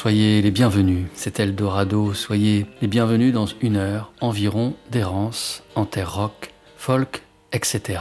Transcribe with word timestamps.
Soyez 0.00 0.42
les 0.42 0.52
bienvenus. 0.52 1.06
C'est 1.14 1.40
Eldorado, 1.40 2.14
soyez 2.14 2.66
les 2.80 2.86
bienvenus 2.86 3.32
dans 3.32 3.46
une 3.60 3.74
heure 3.74 4.12
environ 4.20 4.74
d'errance 4.92 5.64
en 5.74 5.86
terre 5.86 6.14
rock, 6.14 6.52
folk, 6.76 7.24
etc. 7.50 7.98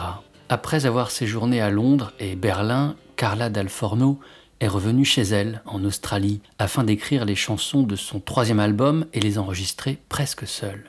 Après 0.47 0.86
avoir 0.86 1.10
séjourné 1.10 1.60
à 1.60 1.71
Londres 1.71 2.14
et 2.19 2.36
Berlin, 2.36 2.96
Carla 3.15 3.50
Dalforno 3.50 4.19
est 4.60 4.68
revenue 4.68 5.05
chez 5.05 5.24
elle, 5.24 5.64
en 5.65 5.83
Australie, 5.86 6.39
afin 6.60 6.83
d'écrire 6.83 7.25
les 7.25 7.33
chansons 7.33 7.82
de 7.82 7.96
son 7.96 8.19
troisième 8.19 8.60
album 8.60 9.07
et 9.14 9.19
les 9.19 9.39
enregistrer 9.39 9.97
presque 10.07 10.46
seule. 10.46 10.83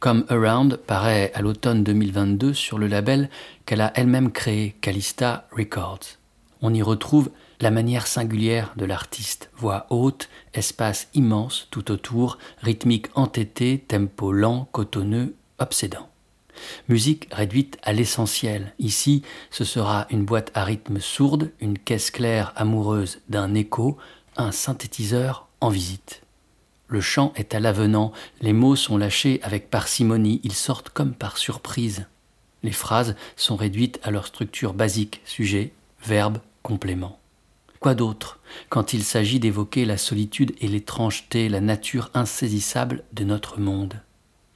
Come 0.00 0.26
Around 0.28 0.76
paraît 0.86 1.32
à 1.34 1.40
l'automne 1.40 1.82
2022 1.82 2.52
sur 2.52 2.76
le 2.76 2.88
label 2.88 3.30
qu'elle 3.64 3.80
a 3.80 3.90
elle-même 3.94 4.30
créé, 4.30 4.76
Calista 4.82 5.48
Records. 5.50 6.18
On 6.60 6.74
y 6.74 6.82
retrouve 6.82 7.30
la 7.62 7.70
manière 7.70 8.08
singulière 8.08 8.74
de 8.76 8.84
l'artiste, 8.84 9.48
voix 9.56 9.86
haute, 9.88 10.28
espace 10.52 11.06
immense 11.14 11.68
tout 11.70 11.92
autour, 11.92 12.38
rythmique 12.60 13.06
entêté, 13.14 13.78
tempo 13.86 14.32
lent, 14.32 14.68
cotonneux, 14.72 15.36
obsédant. 15.60 16.08
Musique 16.88 17.28
réduite 17.30 17.78
à 17.84 17.92
l'essentiel. 17.92 18.74
Ici, 18.80 19.22
ce 19.50 19.62
sera 19.62 20.08
une 20.10 20.24
boîte 20.24 20.50
à 20.54 20.64
rythme 20.64 20.98
sourde, 20.98 21.52
une 21.60 21.78
caisse 21.78 22.10
claire 22.10 22.52
amoureuse 22.56 23.20
d'un 23.28 23.54
écho, 23.54 23.96
un 24.36 24.50
synthétiseur 24.50 25.46
en 25.60 25.68
visite. 25.68 26.22
Le 26.88 27.00
chant 27.00 27.32
est 27.36 27.54
à 27.54 27.60
l'avenant, 27.60 28.10
les 28.40 28.52
mots 28.52 28.76
sont 28.76 28.98
lâchés 28.98 29.38
avec 29.44 29.70
parcimonie, 29.70 30.40
ils 30.42 30.52
sortent 30.52 30.90
comme 30.90 31.14
par 31.14 31.38
surprise. 31.38 32.06
Les 32.64 32.72
phrases 32.72 33.14
sont 33.36 33.54
réduites 33.54 34.00
à 34.02 34.10
leur 34.10 34.26
structure 34.26 34.74
basique, 34.74 35.20
sujet, 35.24 35.72
verbe, 36.04 36.38
complément. 36.64 37.21
Quoi 37.82 37.96
d'autre 37.96 38.38
quand 38.68 38.92
il 38.92 39.02
s'agit 39.02 39.40
d'évoquer 39.40 39.84
la 39.84 39.96
solitude 39.96 40.54
et 40.60 40.68
l'étrangeté, 40.68 41.48
la 41.48 41.60
nature 41.60 42.10
insaisissable 42.14 43.02
de 43.12 43.24
notre 43.24 43.58
monde? 43.58 44.00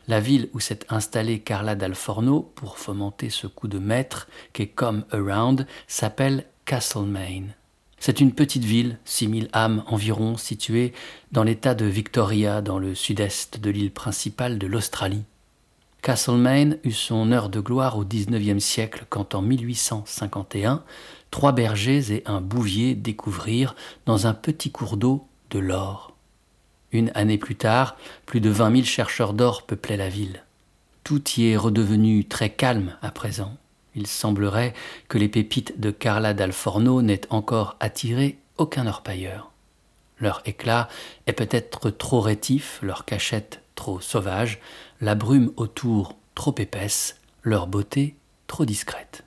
La 0.07 0.21
ville 0.21 0.49
où 0.55 0.61
s'est 0.61 0.87
installée 0.91 1.41
Carla 1.41 1.75
d'Alforno 1.75 2.53
pour 2.55 2.79
fomenter 2.79 3.29
ce 3.29 3.49
coup 3.49 3.67
de 3.67 3.81
maître 3.81 4.29
qu'est 4.53 4.69
Come 4.69 5.05
Around 5.11 5.67
s'appelle 5.89 6.47
Castlemaine. 6.67 7.57
C'est 7.99 8.21
une 8.21 8.31
petite 8.31 8.65
ville, 8.65 8.97
6000 9.05 9.49
âmes 9.53 9.83
environ, 9.89 10.37
située 10.37 10.93
dans 11.33 11.43
l'état 11.43 11.75
de 11.75 11.85
Victoria, 11.85 12.63
dans 12.63 12.79
le 12.79 12.95
sud-est 12.95 13.59
de 13.59 13.71
l'île 13.71 13.91
principale 13.91 14.57
de 14.57 14.69
l'Australie. 14.69 15.25
Castlemaine 16.07 16.79
eut 16.85 16.93
son 16.93 17.33
heure 17.33 17.49
de 17.49 17.59
gloire 17.59 17.99
au 17.99 18.05
XIXe 18.05 18.63
siècle 18.63 19.07
quand 19.09 19.35
en 19.35 19.43
1851, 19.43 20.85
trois 21.31 21.53
bergers 21.53 22.13
et 22.13 22.23
un 22.27 22.41
bouvier 22.41 22.95
découvrirent 22.95 23.75
dans 24.07 24.27
un 24.27 24.35
petit 24.35 24.71
cours 24.71 24.97
d'eau 24.97 25.27
de 25.51 25.59
l'or. 25.59 26.15
Une 26.93 27.11
année 27.15 27.39
plus 27.39 27.57
tard, 27.57 27.97
plus 28.25 28.41
de 28.41 28.51
vingt 28.51 28.71
mille 28.71 28.87
chercheurs 28.87 29.33
d'or 29.33 29.63
peuplaient 29.63 29.97
la 29.97 30.09
ville. 30.09 30.45
Tout 31.05 31.23
y 31.37 31.49
est 31.49 31.57
redevenu 31.57 32.25
très 32.25 32.51
calme 32.51 32.97
à 33.03 33.11
présent. 33.11 33.57
Il 33.95 34.07
semblerait 34.07 34.75
que 35.09 35.19
les 35.19 35.29
pépites 35.29 35.81
de 35.81 35.91
Carla 35.91 36.35
d'Alforno 36.35 37.03
n'aient 37.03 37.27
encore 37.31 37.77
attiré 37.81 38.39
aucun 38.59 38.87
orpailleur. 38.87 39.51
Leur 40.19 40.43
éclat 40.47 40.89
est 41.27 41.33
peut-être 41.33 41.91
trop 41.91 42.21
rétif, 42.21 42.79
leur 42.83 43.05
cachette 43.05 43.63
trop 43.75 44.01
sauvage, 44.01 44.61
la 45.01 45.15
brume 45.15 45.53
autour 45.57 46.17
trop 46.35 46.55
épaisse, 46.59 47.21
leur 47.43 47.67
beauté 47.67 48.17
trop 48.47 48.65
discrète. 48.65 49.26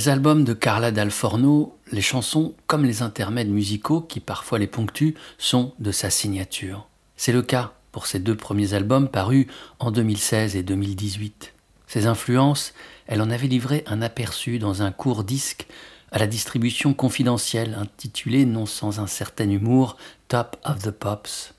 Les 0.00 0.08
albums 0.08 0.44
de 0.44 0.54
Carla 0.54 0.92
Dalforno, 0.92 1.76
les 1.92 2.00
chansons, 2.00 2.54
comme 2.66 2.86
les 2.86 3.02
intermèdes 3.02 3.50
musicaux 3.50 4.00
qui 4.00 4.18
parfois 4.18 4.58
les 4.58 4.66
ponctuent, 4.66 5.14
sont 5.36 5.74
de 5.78 5.92
sa 5.92 6.08
signature. 6.08 6.88
C'est 7.16 7.34
le 7.34 7.42
cas 7.42 7.74
pour 7.92 8.06
ses 8.06 8.18
deux 8.18 8.34
premiers 8.34 8.72
albums 8.72 9.10
parus 9.10 9.46
en 9.78 9.90
2016 9.90 10.56
et 10.56 10.62
2018. 10.62 11.52
Ses 11.86 12.06
influences, 12.06 12.72
elle 13.08 13.20
en 13.20 13.30
avait 13.30 13.46
livré 13.46 13.84
un 13.86 14.00
aperçu 14.00 14.58
dans 14.58 14.80
un 14.80 14.90
court 14.90 15.22
disque 15.22 15.66
à 16.12 16.18
la 16.18 16.26
distribution 16.26 16.94
confidentielle 16.94 17.76
intitulé, 17.78 18.46
non 18.46 18.64
sans 18.64 19.00
un 19.00 19.06
certain 19.06 19.50
humour, 19.50 19.98
Top 20.28 20.56
of 20.64 20.78
the 20.78 20.92
Pops. 20.92 21.52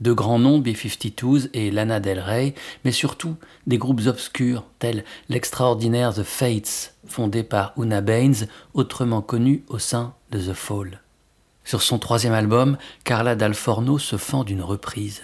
De 0.00 0.12
grands 0.12 0.38
noms, 0.38 0.58
B-52s 0.58 1.48
et 1.54 1.70
Lana 1.70 2.00
Del 2.00 2.20
Rey, 2.20 2.54
mais 2.84 2.92
surtout 2.92 3.36
des 3.66 3.78
groupes 3.78 4.02
obscurs 4.06 4.64
tels 4.78 5.04
l'extraordinaire 5.28 6.14
The 6.14 6.22
Fates, 6.22 6.94
fondé 7.06 7.42
par 7.42 7.72
Una 7.78 8.02
Baines, 8.02 8.46
autrement 8.74 9.22
connu 9.22 9.64
au 9.68 9.78
sein 9.78 10.14
de 10.30 10.38
The 10.38 10.52
Fall. 10.52 11.00
Sur 11.64 11.82
son 11.82 11.98
troisième 11.98 12.34
album, 12.34 12.76
Carla 13.04 13.34
Dalforno 13.34 13.98
se 13.98 14.16
fend 14.16 14.44
d'une 14.44 14.62
reprise. 14.62 15.22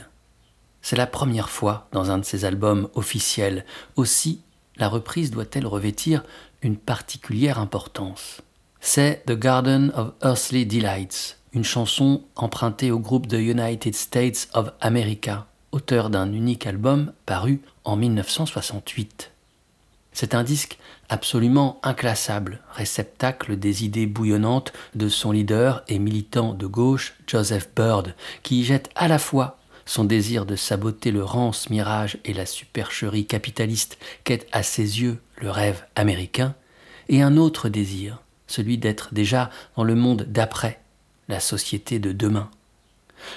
C'est 0.80 0.96
la 0.96 1.06
première 1.06 1.50
fois 1.50 1.88
dans 1.92 2.10
un 2.10 2.18
de 2.18 2.24
ses 2.24 2.44
albums 2.44 2.88
officiels. 2.94 3.64
Aussi, 3.94 4.40
la 4.76 4.88
reprise 4.88 5.30
doit-elle 5.30 5.66
revêtir 5.66 6.24
une 6.62 6.76
particulière 6.76 7.58
importance. 7.58 8.40
C'est 8.80 9.22
The 9.26 9.38
Garden 9.38 9.92
of 9.94 10.12
Earthly 10.22 10.66
Delights, 10.66 11.38
une 11.54 11.64
chanson 11.64 12.22
empruntée 12.36 12.90
au 12.90 12.98
groupe 12.98 13.28
The 13.28 13.34
United 13.34 13.94
States 13.94 14.48
of 14.54 14.72
America, 14.80 15.46
auteur 15.70 16.10
d'un 16.10 16.32
unique 16.32 16.66
album 16.66 17.12
paru 17.26 17.60
en 17.84 17.96
1968. 17.96 19.30
C'est 20.12 20.34
un 20.34 20.44
disque 20.44 20.78
absolument 21.08 21.78
inclassable, 21.82 22.60
réceptacle 22.72 23.56
des 23.56 23.84
idées 23.84 24.06
bouillonnantes 24.06 24.72
de 24.94 25.08
son 25.08 25.32
leader 25.32 25.82
et 25.88 25.98
militant 25.98 26.52
de 26.52 26.66
gauche, 26.66 27.14
Joseph 27.26 27.68
Bird, 27.74 28.14
qui 28.42 28.60
y 28.60 28.64
jette 28.64 28.90
à 28.94 29.08
la 29.08 29.18
fois 29.18 29.58
son 29.84 30.04
désir 30.04 30.46
de 30.46 30.54
saboter 30.56 31.10
le 31.10 31.24
rance 31.24 31.70
mirage 31.70 32.18
et 32.24 32.34
la 32.34 32.46
supercherie 32.46 33.26
capitaliste 33.26 33.98
qu'est 34.24 34.46
à 34.52 34.62
ses 34.62 35.00
yeux 35.00 35.20
le 35.36 35.50
rêve 35.50 35.84
américain, 35.96 36.54
et 37.08 37.20
un 37.20 37.36
autre 37.36 37.68
désir, 37.68 38.22
celui 38.46 38.78
d'être 38.78 39.12
déjà 39.12 39.50
dans 39.76 39.84
le 39.84 39.94
monde 39.94 40.24
d'après, 40.28 40.81
la 41.28 41.40
société 41.40 41.98
de 41.98 42.12
demain. 42.12 42.50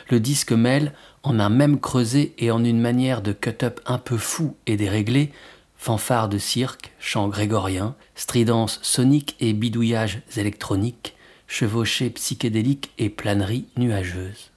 Le 0.09 0.19
disque 0.19 0.51
mêle, 0.51 0.93
en 1.23 1.39
un 1.39 1.49
même 1.49 1.79
creuset 1.79 2.33
et 2.37 2.51
en 2.51 2.63
une 2.63 2.79
manière 2.79 3.21
de 3.21 3.33
cut-up 3.33 3.79
un 3.85 3.97
peu 3.97 4.17
fou 4.17 4.55
et 4.67 4.77
déréglé, 4.77 5.31
fanfare 5.77 6.29
de 6.29 6.37
cirque, 6.37 6.93
chant 6.99 7.27
grégorien, 7.27 7.95
stridence 8.15 8.79
sonique 8.81 9.35
et 9.39 9.53
bidouillages 9.53 10.21
électroniques, 10.37 11.15
chevauchée 11.47 12.09
psychédélique 12.09 12.91
et 12.97 13.09
planerie 13.09 13.65
nuageuse. 13.77 14.51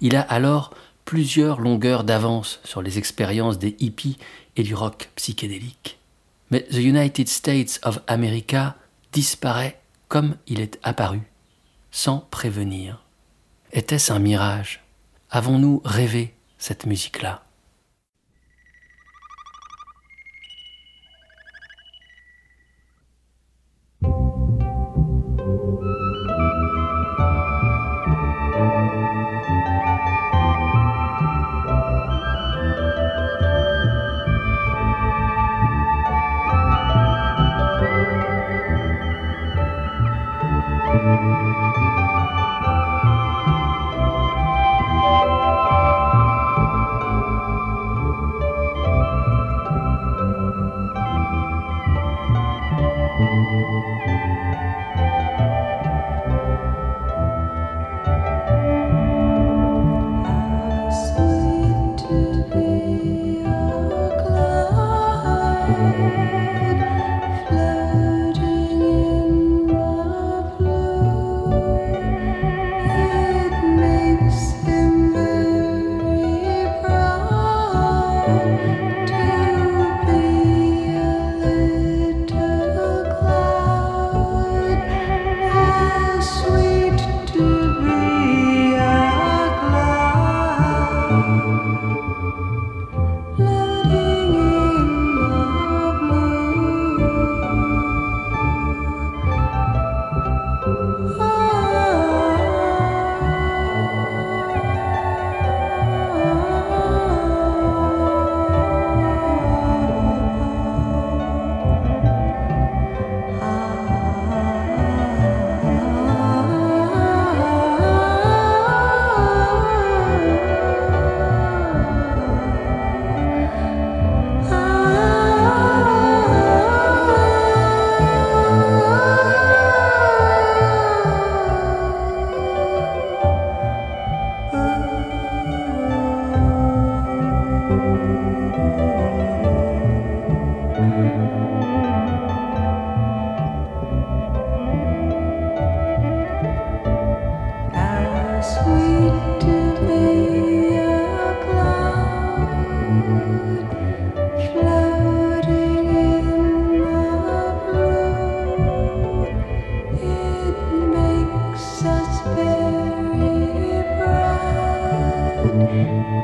Il 0.00 0.16
a 0.16 0.22
alors 0.22 0.74
plusieurs 1.04 1.60
longueurs 1.60 2.04
d'avance 2.04 2.60
sur 2.64 2.82
les 2.82 2.98
expériences 2.98 3.58
des 3.58 3.76
hippies 3.78 4.18
et 4.56 4.62
du 4.62 4.74
rock 4.74 5.10
psychédélique. 5.14 5.98
Mais 6.50 6.62
The 6.62 6.78
United 6.78 7.28
States 7.28 7.80
of 7.84 8.00
America 8.06 8.76
disparaît 9.12 9.80
comme 10.08 10.36
il 10.46 10.60
est 10.60 10.78
apparu 10.82 11.20
sans 11.96 12.18
prévenir. 12.30 13.02
Était-ce 13.72 14.12
un 14.12 14.18
mirage? 14.18 14.84
Avons-nous 15.30 15.80
rêvé 15.82 16.34
cette 16.58 16.84
musique-là? 16.84 17.45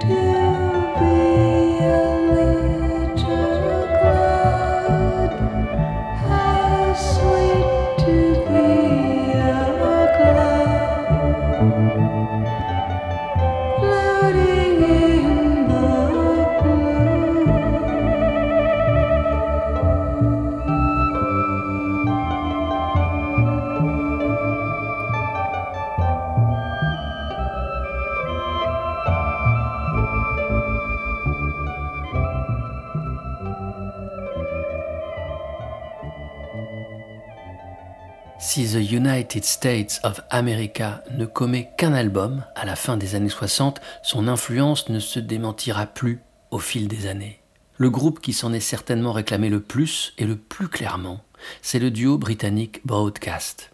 to 0.03 0.09
be 0.99 1.85
alive. 1.85 2.82
United 39.33 39.49
States 39.49 39.99
of 40.03 40.21
America 40.29 41.03
ne 41.17 41.25
commet 41.25 41.71
qu'un 41.79 41.95
album 41.95 42.45
à 42.55 42.67
la 42.67 42.77
fin 42.77 42.99
des 42.99 43.15
années 43.15 43.31
60, 43.31 43.81
son 44.03 44.29
influence 44.29 44.91
ne 44.91 44.99
se 44.99 45.19
démentira 45.19 45.87
plus 45.87 46.21
au 46.51 46.59
fil 46.59 46.87
des 46.87 47.07
années. 47.07 47.41
Le 47.79 47.89
groupe 47.89 48.21
qui 48.21 48.35
s'en 48.35 48.53
est 48.53 48.61
certainement 48.61 49.13
réclamé 49.13 49.49
le 49.49 49.61
plus 49.61 50.13
et 50.19 50.27
le 50.27 50.37
plus 50.37 50.69
clairement, 50.69 51.23
c'est 51.63 51.79
le 51.79 51.91
duo 51.91 52.19
britannique 52.19 52.85
Broadcast. 52.85 53.71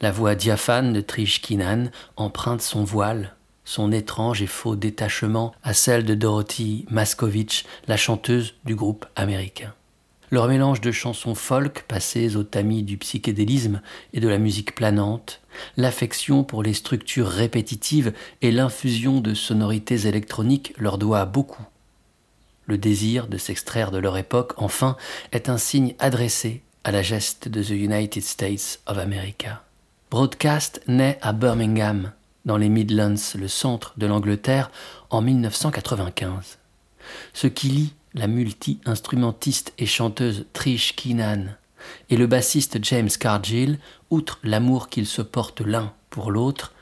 La 0.00 0.10
voix 0.10 0.34
diaphane 0.34 0.92
de 0.92 1.00
Trish 1.00 1.40
Keenan 1.40 1.90
emprunte 2.16 2.62
son 2.62 2.82
voile, 2.82 3.36
son 3.64 3.92
étrange 3.92 4.42
et 4.42 4.48
faux 4.48 4.74
détachement 4.74 5.54
à 5.62 5.72
celle 5.72 6.04
de 6.04 6.14
Dorothy 6.14 6.84
Maskovich, 6.90 7.64
la 7.86 7.96
chanteuse 7.96 8.54
du 8.64 8.74
groupe 8.74 9.06
américain. 9.14 9.72
Leur 10.30 10.48
mélange 10.48 10.80
de 10.80 10.90
chansons 10.90 11.36
folk 11.36 11.84
passées 11.86 12.34
au 12.34 12.42
tamis 12.42 12.82
du 12.82 12.98
psychédélisme 12.98 13.80
et 14.12 14.18
de 14.18 14.28
la 14.28 14.38
musique 14.38 14.74
planante, 14.74 15.40
l'affection 15.76 16.42
pour 16.42 16.64
les 16.64 16.74
structures 16.74 17.28
répétitives 17.28 18.12
et 18.42 18.50
l'infusion 18.50 19.20
de 19.20 19.34
sonorités 19.34 20.06
électroniques 20.06 20.74
leur 20.78 20.98
doit 20.98 21.26
beaucoup. 21.26 21.64
Le 22.66 22.76
désir 22.76 23.28
de 23.28 23.38
s'extraire 23.38 23.92
de 23.92 23.98
leur 23.98 24.16
époque, 24.16 24.54
enfin, 24.56 24.96
est 25.30 25.48
un 25.48 25.58
signe 25.58 25.94
adressé 26.00 26.62
à 26.82 26.90
la 26.90 27.02
geste 27.02 27.48
de 27.48 27.62
The 27.62 27.70
United 27.70 28.22
States 28.22 28.80
of 28.86 28.98
America. 28.98 29.62
Broadcast 30.10 30.80
naît 30.88 31.18
à 31.22 31.32
Birmingham, 31.32 32.12
dans 32.44 32.56
les 32.56 32.68
Midlands, 32.68 33.14
le 33.36 33.48
centre 33.48 33.94
de 33.96 34.06
l'Angleterre, 34.06 34.72
en 35.10 35.22
1995. 35.22 36.58
Ce 37.32 37.46
qui 37.46 37.68
lie 37.68 37.94
la 38.16 38.26
multi-instrumentiste 38.26 39.74
et 39.78 39.86
chanteuse 39.86 40.46
Trish 40.54 40.96
Keenan 40.96 41.54
et 42.10 42.16
le 42.16 42.26
bassiste 42.26 42.82
James 42.82 43.10
Cargill, 43.10 43.78
outre 44.10 44.40
l'amour 44.42 44.88
qu'ils 44.88 45.06
se 45.06 45.22
portent 45.22 45.60
l'un 45.60 45.92
pour 46.10 46.32
l'autre, 46.32 46.72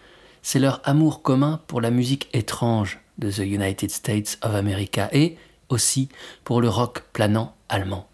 c'est 0.42 0.60
leur 0.60 0.80
amour 0.84 1.22
commun 1.22 1.60
pour 1.66 1.80
la 1.80 1.90
musique 1.90 2.28
étrange 2.32 3.00
de 3.18 3.30
The 3.30 3.38
United 3.38 3.90
States 3.90 4.38
of 4.42 4.54
America 4.54 5.08
et 5.12 5.36
aussi 5.68 6.08
pour 6.44 6.60
le 6.60 6.68
rock 6.68 7.02
planant 7.12 7.54
allemand. 7.68 8.08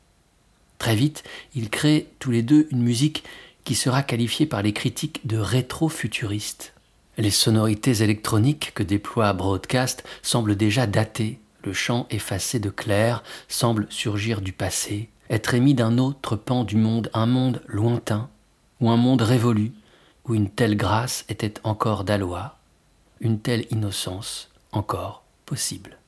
Très 0.79 0.97
vite, 0.97 1.23
ils 1.55 1.69
créent 1.69 2.09
tous 2.19 2.31
les 2.31 2.43
deux 2.43 2.69
une 2.71 2.83
musique 2.83 3.23
qui 3.65 3.75
sera 3.75 4.03
qualifiée 4.03 4.47
par 4.47 4.63
les 4.63 4.73
critiques 4.73 5.27
de 5.27 5.37
rétro-futuriste. 5.37 6.73
Les 7.19 7.31
sonorités 7.31 8.03
électroniques 8.03 8.73
que 8.75 8.83
déploie 8.83 9.35
Broadcast 9.35 10.05
semblent 10.23 10.57
déjà 10.57 10.87
datées 10.87 11.39
le 11.65 11.73
chant 11.73 12.07
effacé 12.11 12.59
de 12.59 12.71
Claire 12.71 13.23
semble 13.49 13.87
surgir 13.91 14.41
du 14.41 14.53
passé, 14.53 15.11
être 15.29 15.55
émis 15.55 15.75
d'un 15.75 15.99
autre 15.99 16.37
pan 16.37 16.65
du 16.65 16.77
monde, 16.77 17.11
un 17.15 17.27
monde 17.27 17.63
lointain, 17.67 18.29
ou 18.81 18.91
un 18.91 18.97
monde 18.97 19.23
révolu, 19.23 19.73
où 20.27 20.35
une 20.35 20.51
telle 20.51 20.77
grâce 20.77 21.25
était 21.29 21.55
encore 21.65 22.05
d'aloi, 22.05 22.57
une 23.21 23.41
telle 23.41 23.67
innocence 23.71 24.51
encore 24.73 25.23
possible. 25.47 25.99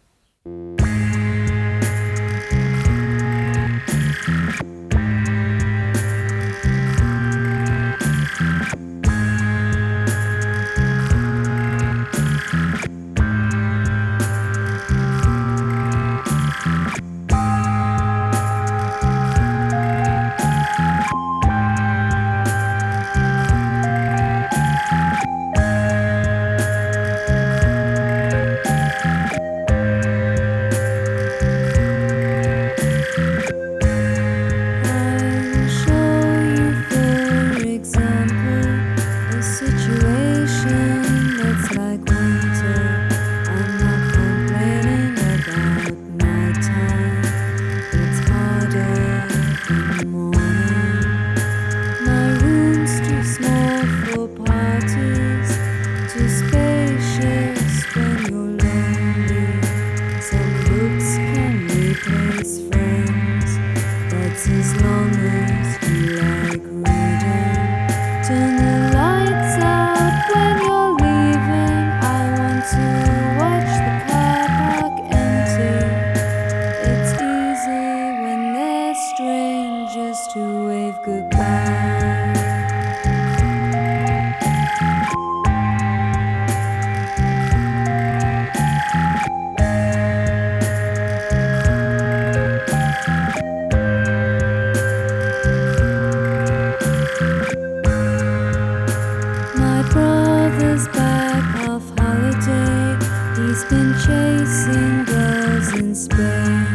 been 103.65 103.93
chasing 104.05 105.05
girls 105.05 105.73
in 105.75 105.95
Spain. 105.95 106.67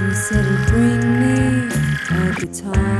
He 0.00 0.14
said 0.14 0.44
he'd 0.44 0.66
bring 0.66 1.02
me 1.20 1.68
a 2.10 2.34
guitar. 2.40 2.91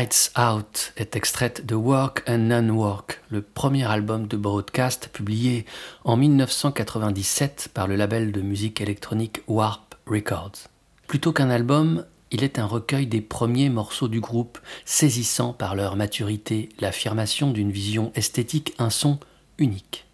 Lights 0.00 0.32
Out 0.38 0.94
est 0.96 1.14
extraite 1.14 1.66
de 1.66 1.74
Work 1.74 2.22
and 2.26 2.38
Non-Work, 2.38 3.20
le 3.28 3.42
premier 3.42 3.84
album 3.84 4.28
de 4.28 4.38
Broadcast 4.38 5.10
publié 5.12 5.66
en 6.04 6.16
1997 6.16 7.68
par 7.74 7.86
le 7.86 7.96
label 7.96 8.32
de 8.32 8.40
musique 8.40 8.80
électronique 8.80 9.42
Warp 9.46 9.96
Records. 10.06 10.68
Plutôt 11.06 11.34
qu'un 11.34 11.50
album, 11.50 12.06
il 12.30 12.42
est 12.42 12.58
un 12.58 12.64
recueil 12.64 13.08
des 13.08 13.20
premiers 13.20 13.68
morceaux 13.68 14.08
du 14.08 14.20
groupe, 14.20 14.58
saisissant 14.86 15.52
par 15.52 15.74
leur 15.74 15.96
maturité, 15.96 16.70
l'affirmation 16.80 17.50
d'une 17.50 17.70
vision 17.70 18.10
esthétique, 18.14 18.72
un 18.78 18.88
son 18.88 19.18
unique. 19.58 20.06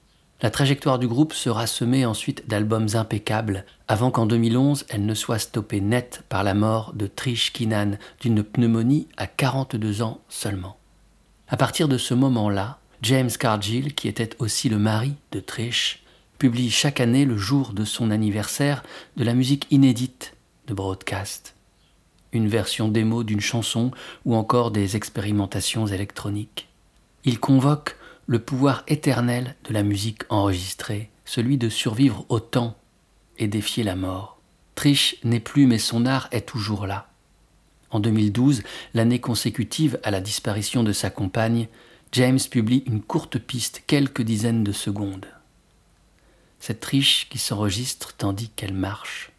La 0.42 0.50
trajectoire 0.50 0.98
du 0.98 1.08
groupe 1.08 1.32
sera 1.32 1.66
semée 1.66 2.04
ensuite 2.04 2.46
d'albums 2.46 2.88
impeccables, 2.92 3.64
avant 3.88 4.10
qu'en 4.10 4.26
2011 4.26 4.84
elle 4.90 5.06
ne 5.06 5.14
soit 5.14 5.38
stoppée 5.38 5.80
net 5.80 6.24
par 6.28 6.44
la 6.44 6.52
mort 6.52 6.92
de 6.94 7.06
Trish 7.06 7.54
Kinan 7.54 7.92
d'une 8.20 8.42
pneumonie 8.42 9.08
à 9.16 9.26
42 9.26 10.02
ans 10.02 10.20
seulement. 10.28 10.76
À 11.48 11.56
partir 11.56 11.88
de 11.88 11.96
ce 11.96 12.12
moment-là, 12.12 12.80
James 13.00 13.30
Cargill, 13.30 13.94
qui 13.94 14.08
était 14.08 14.36
aussi 14.38 14.68
le 14.68 14.78
mari 14.78 15.14
de 15.32 15.40
Trish, 15.40 16.02
publie 16.38 16.70
chaque 16.70 17.00
année 17.00 17.24
le 17.24 17.38
jour 17.38 17.72
de 17.72 17.86
son 17.86 18.10
anniversaire 18.10 18.82
de 19.16 19.24
la 19.24 19.32
musique 19.32 19.66
inédite 19.70 20.34
de 20.66 20.74
Broadcast. 20.74 21.54
Une 22.32 22.48
version 22.48 22.88
démo 22.88 23.22
d'une 23.22 23.40
chanson 23.40 23.90
ou 24.26 24.34
encore 24.34 24.70
des 24.70 24.96
expérimentations 24.96 25.86
électroniques. 25.86 26.68
Il 27.24 27.40
convoque 27.40 27.96
le 28.26 28.40
pouvoir 28.40 28.82
éternel 28.88 29.54
de 29.64 29.72
la 29.72 29.82
musique 29.82 30.22
enregistrée, 30.28 31.10
celui 31.24 31.58
de 31.58 31.68
survivre 31.68 32.26
au 32.28 32.40
temps 32.40 32.76
et 33.38 33.46
défier 33.46 33.84
la 33.84 33.96
mort. 33.96 34.40
Trish 34.74 35.16
n'est 35.24 35.40
plus 35.40 35.66
mais 35.66 35.78
son 35.78 36.06
art 36.06 36.28
est 36.32 36.46
toujours 36.46 36.86
là. 36.86 37.08
En 37.90 38.00
2012, 38.00 38.62
l'année 38.94 39.20
consécutive 39.20 39.98
à 40.02 40.10
la 40.10 40.20
disparition 40.20 40.82
de 40.82 40.92
sa 40.92 41.08
compagne, 41.08 41.68
James 42.12 42.40
publie 42.50 42.82
une 42.86 43.00
courte 43.00 43.38
piste, 43.38 43.82
quelques 43.86 44.22
dizaines 44.22 44.64
de 44.64 44.72
secondes. 44.72 45.26
Cette 46.58 46.80
Trish 46.80 47.28
qui 47.30 47.38
s'enregistre 47.38 48.14
tandis 48.16 48.48
qu'elle 48.50 48.74
marche. 48.74 49.30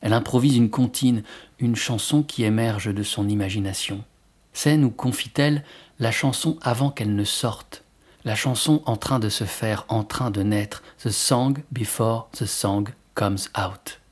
Elle 0.00 0.12
improvise 0.12 0.56
une 0.56 0.70
comptine, 0.70 1.24
une 1.58 1.74
chanson 1.74 2.22
qui 2.22 2.44
émerge 2.44 2.94
de 2.94 3.02
son 3.02 3.28
imagination. 3.28 4.04
C'est, 4.52 4.76
nous 4.76 4.90
confie-t-elle, 4.90 5.64
la 5.98 6.12
chanson 6.12 6.56
avant 6.62 6.90
qu'elle 6.90 7.16
ne 7.16 7.24
sorte, 7.24 7.84
la 8.28 8.34
chanson 8.34 8.82
en 8.84 8.98
train 8.98 9.20
de 9.20 9.30
se 9.30 9.44
faire, 9.44 9.86
en 9.88 10.04
train 10.04 10.30
de 10.30 10.42
naître, 10.42 10.82
The 11.02 11.08
Song 11.08 11.62
Before 11.72 12.28
the 12.32 12.44
Song 12.44 12.90
Comes 13.14 13.38
Out. 13.58 14.02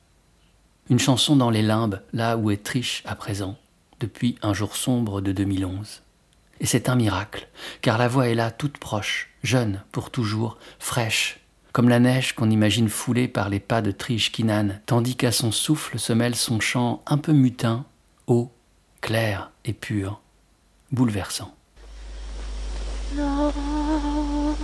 Une 0.89 0.99
chanson 0.99 1.37
dans 1.37 1.51
les 1.51 1.61
limbes, 1.61 2.01
là 2.15 2.39
où 2.39 2.51
est 2.51 2.65
Triche 2.65 3.03
à 3.05 3.15
présent, 3.15 3.59
depuis 4.01 4.39
un 4.41 4.55
jour 4.55 4.75
sombre 4.75 5.21
de 5.21 5.33
2011. 5.33 6.03
Et 6.61 6.67
c'est 6.67 6.89
un 6.89 6.95
miracle, 6.95 7.47
car 7.83 7.99
la 7.99 8.09
voix 8.09 8.29
est 8.29 8.35
là 8.35 8.51
toute 8.51 8.79
proche, 8.79 9.35
jeune 9.43 9.83
pour 9.93 10.11
toujours, 10.11 10.57
fraîche, 10.79 11.41
comme 11.73 11.91
la 11.91 12.01
neige 12.01 12.35
qu'on 12.35 12.49
imagine 12.49 12.89
foulée 12.89 13.29
par 13.29 13.51
les 13.51 13.61
pas 13.61 13.83
de 13.83 13.91
Trish 13.91 14.33
Kinan, 14.33 14.81
tandis 14.87 15.17
qu'à 15.17 15.31
son 15.31 15.53
souffle 15.53 15.99
se 15.99 16.15
mêle 16.15 16.37
son 16.37 16.59
chant 16.59 17.03
un 17.05 17.19
peu 17.19 17.33
mutin, 17.33 17.85
haut, 18.29 18.51
clair 19.03 19.51
et 19.67 19.75
pur, 19.75 20.23
bouleversant. 20.91 21.56
No. 23.15 24.57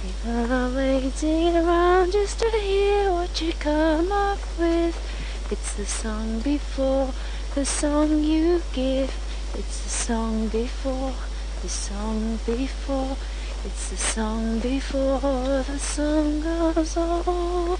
People 0.00 0.52
are 0.52 0.70
waiting 0.76 1.56
around 1.56 2.12
just 2.12 2.38
to 2.38 2.50
hear 2.50 3.10
what 3.10 3.40
you 3.40 3.52
come 3.54 4.12
up 4.12 4.38
with. 4.58 4.96
It's 5.50 5.74
the 5.74 5.86
song 5.86 6.40
before 6.40 7.12
the 7.54 7.64
song 7.64 8.22
you 8.22 8.62
give. 8.72 9.12
It's 9.54 9.82
the 9.82 9.90
song 9.90 10.48
before 10.48 11.14
the 11.62 11.68
song 11.68 12.38
before. 12.46 13.16
It's 13.64 13.88
the 13.90 13.96
song 13.96 14.60
before 14.60 15.20
the 15.20 15.78
song 15.78 16.40
goes 16.42 16.96
on. 16.96 17.78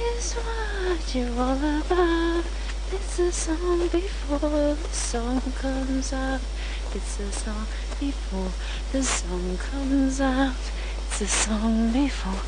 is 0.00 0.34
what 0.34 1.14
you're 1.14 1.40
all 1.40 1.80
about. 1.80 2.65
It's 2.92 3.16
the 3.16 3.32
song 3.32 3.88
before 3.88 4.38
the 4.38 4.76
song 4.92 5.40
comes 5.58 6.12
out. 6.12 6.40
It's 6.94 7.16
the 7.16 7.32
song 7.32 7.66
before 7.98 8.52
the 8.92 9.02
song 9.02 9.58
comes 9.58 10.20
out. 10.20 10.54
It's 11.08 11.18
the 11.18 11.26
song 11.26 11.92
before 11.92 12.40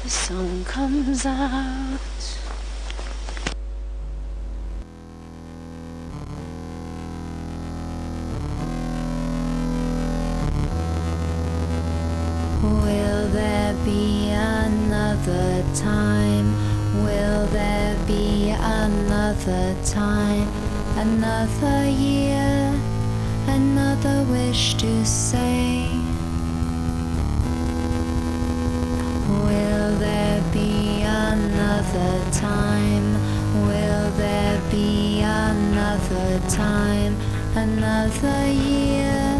the 0.00 0.08
song 0.08 0.64
comes 0.64 1.26
out. 1.26 1.98
Will 12.62 13.28
there 13.28 13.74
be 13.84 14.30
another 14.30 15.64
time? 15.74 16.29
Another 18.90 19.76
time, 19.84 20.48
another 20.96 21.88
year, 21.88 22.74
another 23.46 24.24
wish 24.24 24.74
to 24.74 25.06
say? 25.06 25.88
Will 29.28 29.96
there 29.98 30.42
be 30.52 31.02
another 31.02 32.30
time? 32.32 33.14
Will 33.62 34.10
there 34.18 34.60
be 34.72 35.20
another 35.20 36.40
time, 36.48 37.14
another 37.54 38.46
year, 38.50 39.38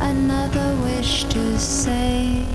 another 0.00 0.76
wish 0.84 1.24
to 1.24 1.58
say? 1.58 2.46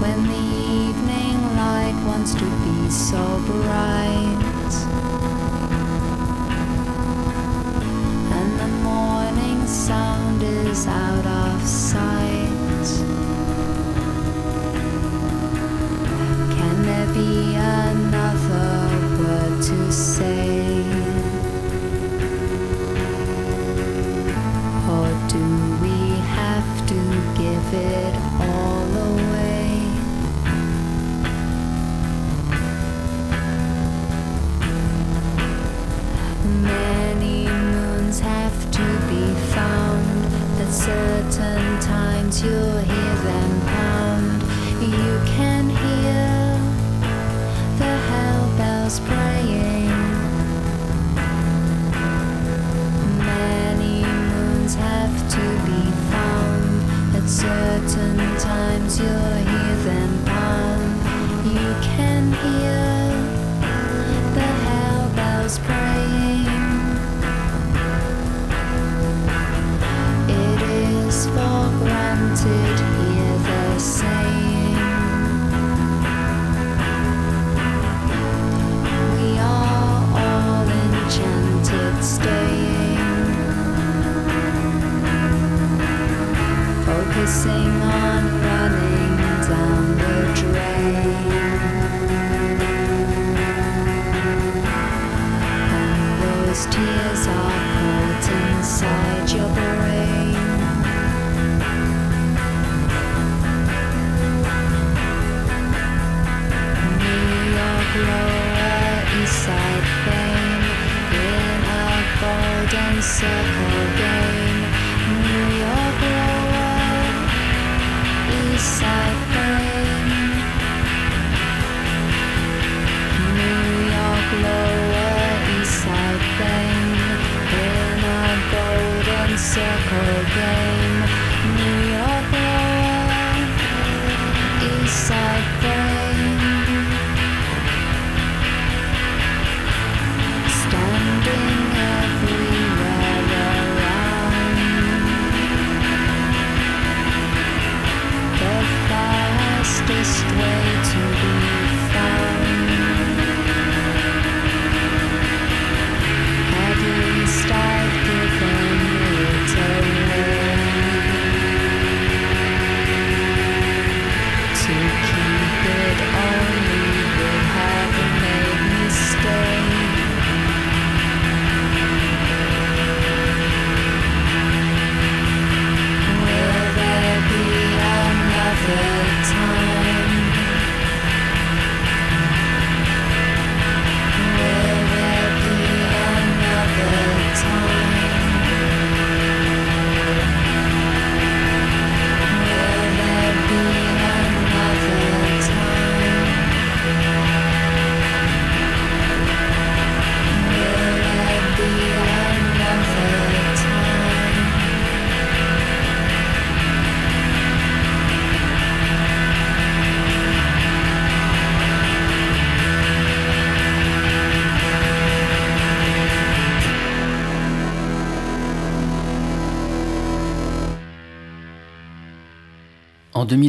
when 0.00 0.22
the 0.28 0.42
evening 0.78 1.27
wants 2.08 2.32
to 2.32 2.44
be 2.64 2.88
so 2.88 3.22
bright. 3.46 4.74
And 8.38 8.50
the 8.62 8.68
morning 8.82 9.66
sound 9.66 10.42
is 10.42 10.86
out 10.86 11.26
of 11.26 11.66
sight 11.66 11.77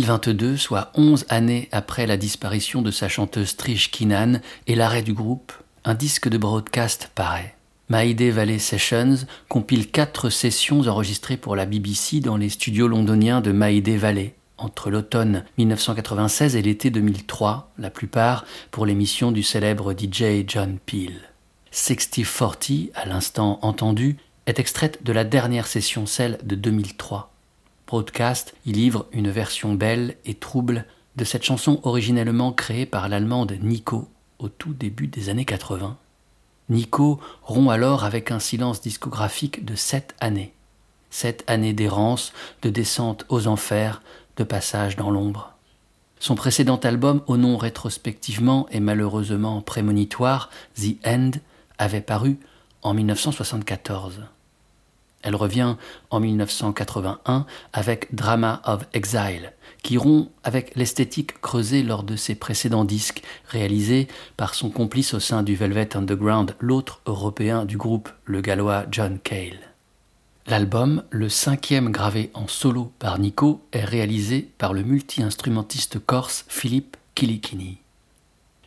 2022, 0.10 0.58
soit 0.58 0.92
11 0.96 1.26
années 1.30 1.70
après 1.72 2.08
la 2.08 2.18
disparition 2.18 2.82
de 2.82 2.90
sa 2.90 3.08
chanteuse 3.08 3.56
Trish 3.56 3.92
Keenan 3.92 4.40
et 4.66 4.74
l'arrêt 4.74 5.04
du 5.04 5.14
groupe, 5.14 5.54
un 5.86 5.94
disque 5.94 6.30
de 6.30 6.38
broadcast 6.40 7.12
paraît. 7.14 7.56
Maïdé 7.90 8.32
Valley 8.32 8.58
Sessions 8.58 9.28
compile 9.50 9.92
quatre 9.92 10.32
sessions 10.32 10.88
enregistrées 10.88 11.38
pour 11.38 11.56
la 11.56 11.68
BBC 11.68 12.22
dans 12.22 12.38
les 12.38 12.50
studios 12.50 12.88
londoniens 12.88 13.40
de 13.40 13.52
Maïdé 13.52 13.98
Valley 13.98 14.34
entre 14.58 14.90
l'automne 14.90 15.46
1996 15.60 16.56
et 16.56 16.64
l'été 16.64 16.90
2003, 16.90 17.72
la 17.78 17.92
plupart 17.92 18.46
pour 18.72 18.88
l'émission 18.88 19.32
du 19.32 19.44
célèbre 19.44 19.94
DJ 19.94 20.44
John 20.48 20.80
Peel. 20.84 21.14
6040, 21.70 22.72
à 22.96 23.06
l'instant 23.06 23.60
entendu, 23.62 24.18
est 24.48 24.60
extraite 24.60 25.04
de 25.04 25.14
la 25.14 25.24
dernière 25.24 25.68
session, 25.68 26.08
celle 26.08 26.40
de 26.44 26.56
2003. 26.56 27.29
Broadcast 27.90 28.54
y 28.68 28.72
livre 28.72 29.08
une 29.14 29.32
version 29.32 29.74
belle 29.74 30.16
et 30.24 30.36
trouble 30.36 30.86
de 31.16 31.24
cette 31.24 31.42
chanson 31.42 31.80
originellement 31.82 32.52
créée 32.52 32.86
par 32.86 33.10
l'allemande 33.10 33.58
Nico 33.64 34.08
au 34.38 34.48
tout 34.48 34.74
début 34.74 35.08
des 35.08 35.30
années 35.30 35.44
80 35.44 35.98
Nico 36.70 37.20
rompt 37.42 37.72
alors 37.72 38.04
avec 38.04 38.30
un 38.30 38.38
silence 38.38 38.80
discographique 38.80 39.66
de 39.66 39.74
sept 39.74 40.14
années. 40.20 40.54
Sept 41.10 41.44
années 41.48 41.74
d'errance, 41.74 42.32
de 42.62 42.70
descente 42.70 43.26
aux 43.28 43.48
enfers, 43.48 44.04
de 44.38 44.44
passage 44.44 44.96
dans 44.96 45.10
l'ombre. 45.10 45.54
Son 46.20 46.36
précédent 46.36 46.78
album, 46.78 47.24
au 47.26 47.38
nom 47.38 47.58
rétrospectivement 47.58 48.68
et 48.70 48.82
malheureusement 48.82 49.62
prémonitoire, 49.62 50.52
The 50.76 50.96
End, 51.08 51.32
avait 51.80 52.02
paru 52.02 52.38
en 52.84 52.94
1974. 52.94 54.22
Elle 55.22 55.36
revient 55.36 55.76
en 56.12 56.20
1981 56.20 57.46
avec 57.74 58.14
Drama 58.16 58.62
of 58.66 58.86
Exile, 58.94 59.54
qui 59.84 59.98
rompt 59.98 60.32
avec 60.44 60.76
l'esthétique 60.76 61.42
creusée 61.42 61.84
lors 61.84 62.04
de 62.04 62.16
ses 62.16 62.36
précédents 62.36 62.86
disques, 62.86 63.24
réalisés 63.48 64.08
par 64.38 64.56
son 64.56 64.70
complice 64.70 65.14
au 65.14 65.20
sein 65.20 65.44
du 65.44 65.56
Velvet 65.56 65.96
Underground, 65.98 66.56
l'autre 66.60 67.02
européen 67.06 67.66
du 67.66 67.78
groupe, 67.78 68.10
le 68.26 68.42
gallois 68.42 68.86
John 68.92 69.20
Cale. 69.20 69.60
L'album, 70.48 71.04
le 71.12 71.30
cinquième 71.30 71.92
gravé 71.92 72.32
en 72.34 72.48
solo 72.48 72.92
par 72.98 73.20
Nico, 73.20 73.62
est 73.72 73.86
réalisé 73.86 74.50
par 74.58 74.74
le 74.74 74.84
multi-instrumentiste 74.84 76.00
corse 76.00 76.46
Philippe 76.48 76.98
Kilikini. 77.14 77.78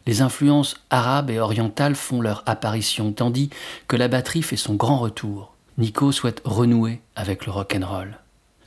Les 0.07 0.21
influences 0.21 0.77
arabes 0.91 1.31
et 1.31 1.41
orientales 1.41 1.95
font 1.95 2.21
leur 2.21 2.43
apparition, 2.47 3.13
tandis 3.13 3.51
que 3.89 3.97
la 3.97 4.09
batterie 4.09 4.43
fait 4.43 4.57
son 4.57 4.75
grand 4.75 4.99
retour. 4.99 5.52
Nico 5.79 6.13
souhaite 6.13 6.43
renouer 6.45 7.01
avec 7.17 7.47
le 7.47 7.53
rock 7.53 7.77
and 7.77 7.87
roll. 7.87 8.19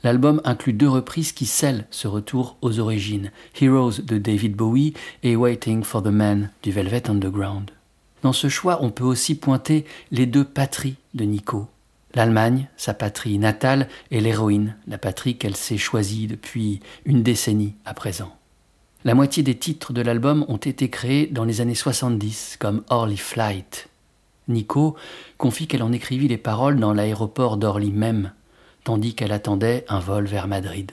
L'album 0.02 0.40
inclut 0.44 0.72
deux 0.72 0.88
reprises 0.88 1.32
qui 1.32 1.46
scellent 1.46 1.86
ce 1.90 2.08
retour 2.08 2.56
aux 2.62 2.78
origines, 2.78 3.30
Heroes 3.60 4.02
de 4.02 4.18
David 4.18 4.54
Bowie 4.54 4.94
et 5.22 5.36
Waiting 5.36 5.82
for 5.82 6.02
the 6.02 6.08
Man 6.08 6.50
du 6.62 6.72
Velvet 6.72 7.08
Underground. 7.08 7.70
Dans 8.22 8.32
ce 8.32 8.48
choix, 8.48 8.78
on 8.82 8.90
peut 8.90 9.04
aussi 9.04 9.36
pointer 9.36 9.84
les 10.10 10.26
deux 10.26 10.44
patries 10.44 10.96
de 11.14 11.24
Nico. 11.24 11.68
L'Allemagne, 12.14 12.68
sa 12.76 12.94
patrie 12.94 13.38
natale, 13.38 13.88
et 14.10 14.20
l'héroïne, 14.20 14.76
la 14.86 14.98
patrie 14.98 15.36
qu'elle 15.36 15.56
s'est 15.56 15.76
choisie 15.76 16.26
depuis 16.26 16.80
une 17.04 17.22
décennie 17.22 17.74
à 17.84 17.94
présent. 17.94 18.34
La 19.04 19.14
moitié 19.14 19.42
des 19.42 19.56
titres 19.56 19.92
de 19.92 20.02
l'album 20.02 20.44
ont 20.48 20.56
été 20.56 20.88
créés 20.88 21.26
dans 21.26 21.44
les 21.44 21.60
années 21.60 21.74
70, 21.74 22.56
comme 22.58 22.82
Orly 22.88 23.16
Flight, 23.16 23.88
Nico 24.48 24.96
confie 25.38 25.66
qu'elle 25.66 25.82
en 25.82 25.92
écrivit 25.92 26.28
les 26.28 26.38
paroles 26.38 26.78
dans 26.78 26.92
l'aéroport 26.92 27.56
d'Orly 27.56 27.90
même, 27.90 28.32
tandis 28.84 29.14
qu'elle 29.14 29.32
attendait 29.32 29.84
un 29.88 29.98
vol 29.98 30.26
vers 30.26 30.48
Madrid. 30.48 30.92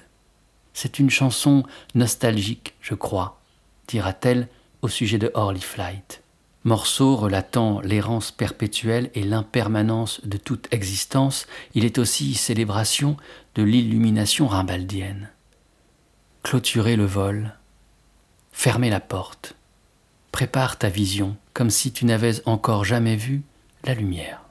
C'est 0.74 1.00
une 1.00 1.10
chanson 1.10 1.64
nostalgique, 1.94 2.74
je 2.82 2.96
crois, 2.96 3.40
dira-t-elle 3.88 4.48
au 4.82 4.88
sujet 4.88 5.20
de 5.20 5.32
Orly 5.34 5.62
Flight. 5.62 6.24
Morceau 6.66 7.18
relatant 7.18 7.82
l'errance 7.82 8.32
perpétuelle 8.32 9.12
et 9.16 9.24
l'impermanence 9.24 10.22
de 10.24 10.38
toute 10.38 10.68
existence, 10.72 11.46
il 11.76 11.84
est 11.84 11.98
aussi 11.98 12.36
célébration 12.36 13.18
de 13.56 13.64
l'illumination 13.64 14.48
rimbaldienne. 14.48 15.30
Clôturer 16.42 16.96
le 16.96 17.06
vol, 17.06 17.54
fermer 18.54 18.90
la 18.90 19.02
porte, 19.02 19.56
prépare 20.34 20.78
ta 20.78 20.90
vision 20.90 21.38
comme 21.54 21.70
si 21.70 21.94
tu 21.94 22.04
n'avais 22.06 22.46
encore 22.46 22.84
jamais 22.84 23.16
vu 23.16 23.44
la 23.86 23.94
lumière. 23.94 24.43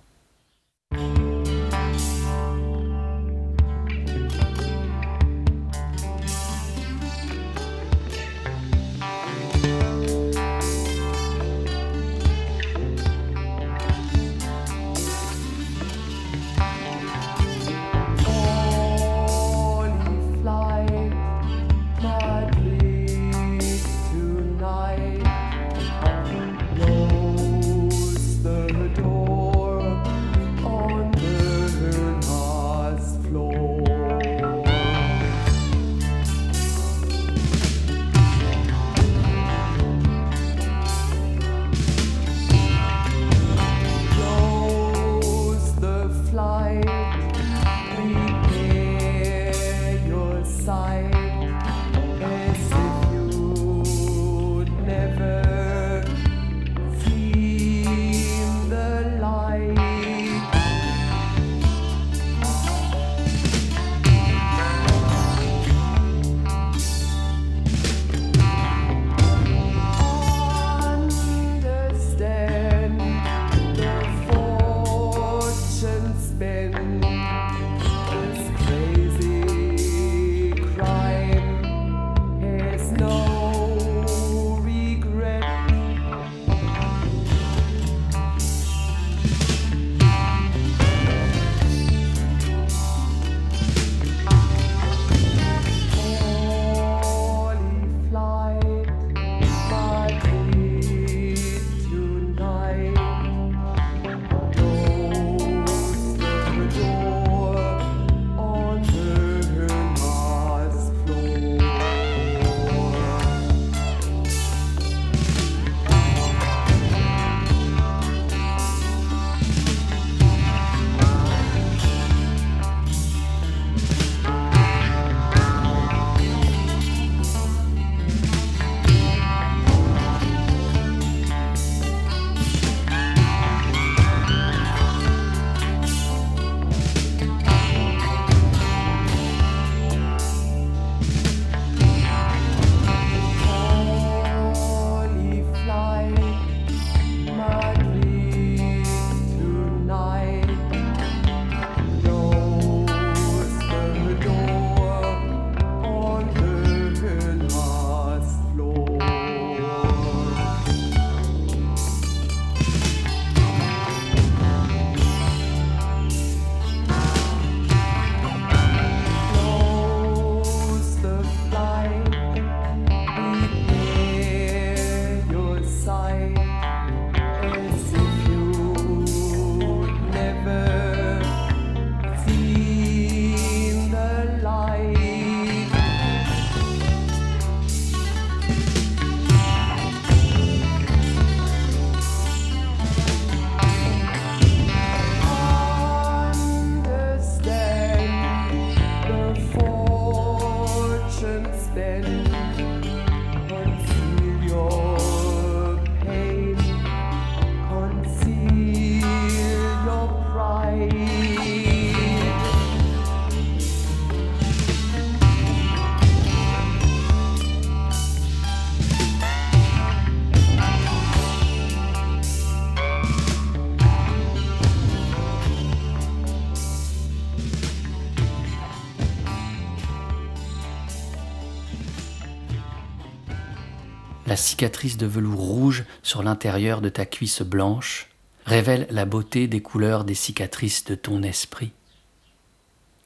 La 234.33 234.37
cicatrice 234.37 234.97
de 234.97 235.05
velours 235.05 235.43
rouge 235.43 235.85
sur 236.03 236.23
l'intérieur 236.23 236.81
de 236.81 236.89
ta 236.89 237.05
cuisse 237.05 237.43
blanche 237.43 238.09
révèle 238.47 238.87
la 238.89 239.05
beauté 239.05 239.47
des 239.47 239.61
couleurs 239.61 240.07
des 240.07 240.15
cicatrices 240.15 240.85
de 240.85 240.95
ton 240.95 241.23
esprit. 241.23 241.73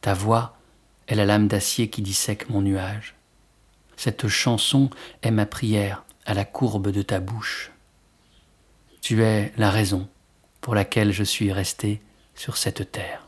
Ta 0.03 0.15
voix 0.15 0.57
est 1.09 1.17
la 1.17 1.25
lame 1.25 1.49
d'acier 1.49 1.91
qui 1.91 2.01
dissèque 2.01 2.49
mon 2.49 2.63
nuage. 2.63 3.17
Cette 3.97 4.29
chanson 4.29 4.89
est 5.23 5.33
ma 5.33 5.47
prière 5.47 6.05
à 6.27 6.35
la 6.35 6.45
courbe 6.45 6.93
de 6.93 7.03
ta 7.03 7.19
bouche. 7.19 7.73
Tu 9.01 9.25
es 9.25 9.53
la 9.57 9.73
raison 9.73 10.09
pour 10.61 10.77
laquelle 10.77 11.11
je 11.11 11.25
suis 11.25 11.51
resté 11.51 12.01
sur 12.37 12.57
cette 12.57 12.93
terre. 12.93 13.26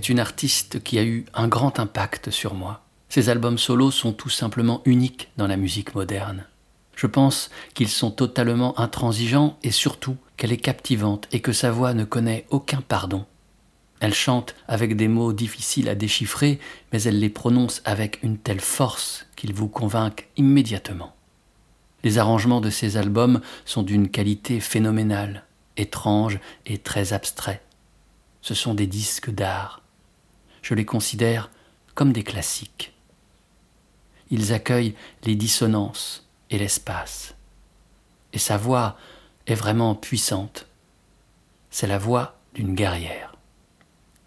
Est 0.00 0.08
une 0.08 0.18
artiste 0.18 0.82
qui 0.82 0.98
a 0.98 1.04
eu 1.04 1.26
un 1.34 1.46
grand 1.46 1.78
impact 1.78 2.30
sur 2.30 2.54
moi. 2.54 2.80
Ces 3.10 3.28
albums 3.28 3.58
solos 3.58 3.90
sont 3.90 4.14
tout 4.14 4.30
simplement 4.30 4.80
uniques 4.86 5.28
dans 5.36 5.46
la 5.46 5.58
musique 5.58 5.94
moderne. 5.94 6.46
Je 6.96 7.06
pense 7.06 7.50
qu'ils 7.74 7.90
sont 7.90 8.10
totalement 8.10 8.80
intransigeants 8.80 9.58
et 9.62 9.70
surtout 9.70 10.16
qu'elle 10.38 10.52
est 10.52 10.56
captivante 10.56 11.28
et 11.32 11.40
que 11.40 11.52
sa 11.52 11.70
voix 11.70 11.92
ne 11.92 12.04
connaît 12.04 12.46
aucun 12.48 12.80
pardon. 12.80 13.26
Elle 14.00 14.14
chante 14.14 14.54
avec 14.68 14.96
des 14.96 15.06
mots 15.06 15.34
difficiles 15.34 15.90
à 15.90 15.94
déchiffrer, 15.94 16.60
mais 16.94 17.02
elle 17.02 17.18
les 17.18 17.28
prononce 17.28 17.82
avec 17.84 18.22
une 18.22 18.38
telle 18.38 18.62
force 18.62 19.26
qu'ils 19.36 19.52
vous 19.52 19.68
convainquent 19.68 20.28
immédiatement. 20.38 21.14
Les 22.04 22.16
arrangements 22.16 22.62
de 22.62 22.70
ces 22.70 22.96
albums 22.96 23.42
sont 23.66 23.82
d'une 23.82 24.08
qualité 24.08 24.60
phénoménale, 24.60 25.44
étrange 25.76 26.40
et 26.64 26.78
très 26.78 27.12
abstrait. 27.12 27.60
Ce 28.40 28.54
sont 28.54 28.72
des 28.72 28.86
disques 28.86 29.30
d'art. 29.30 29.79
Je 30.62 30.74
les 30.74 30.84
considère 30.84 31.50
comme 31.94 32.12
des 32.12 32.24
classiques. 32.24 32.92
Ils 34.30 34.52
accueillent 34.52 34.94
les 35.24 35.34
dissonances 35.34 36.26
et 36.50 36.58
l'espace. 36.58 37.34
Et 38.32 38.38
sa 38.38 38.56
voix 38.56 38.96
est 39.46 39.54
vraiment 39.54 39.94
puissante. 39.94 40.66
C'est 41.70 41.86
la 41.86 41.98
voix 41.98 42.38
d'une 42.54 42.74
guerrière. 42.74 43.34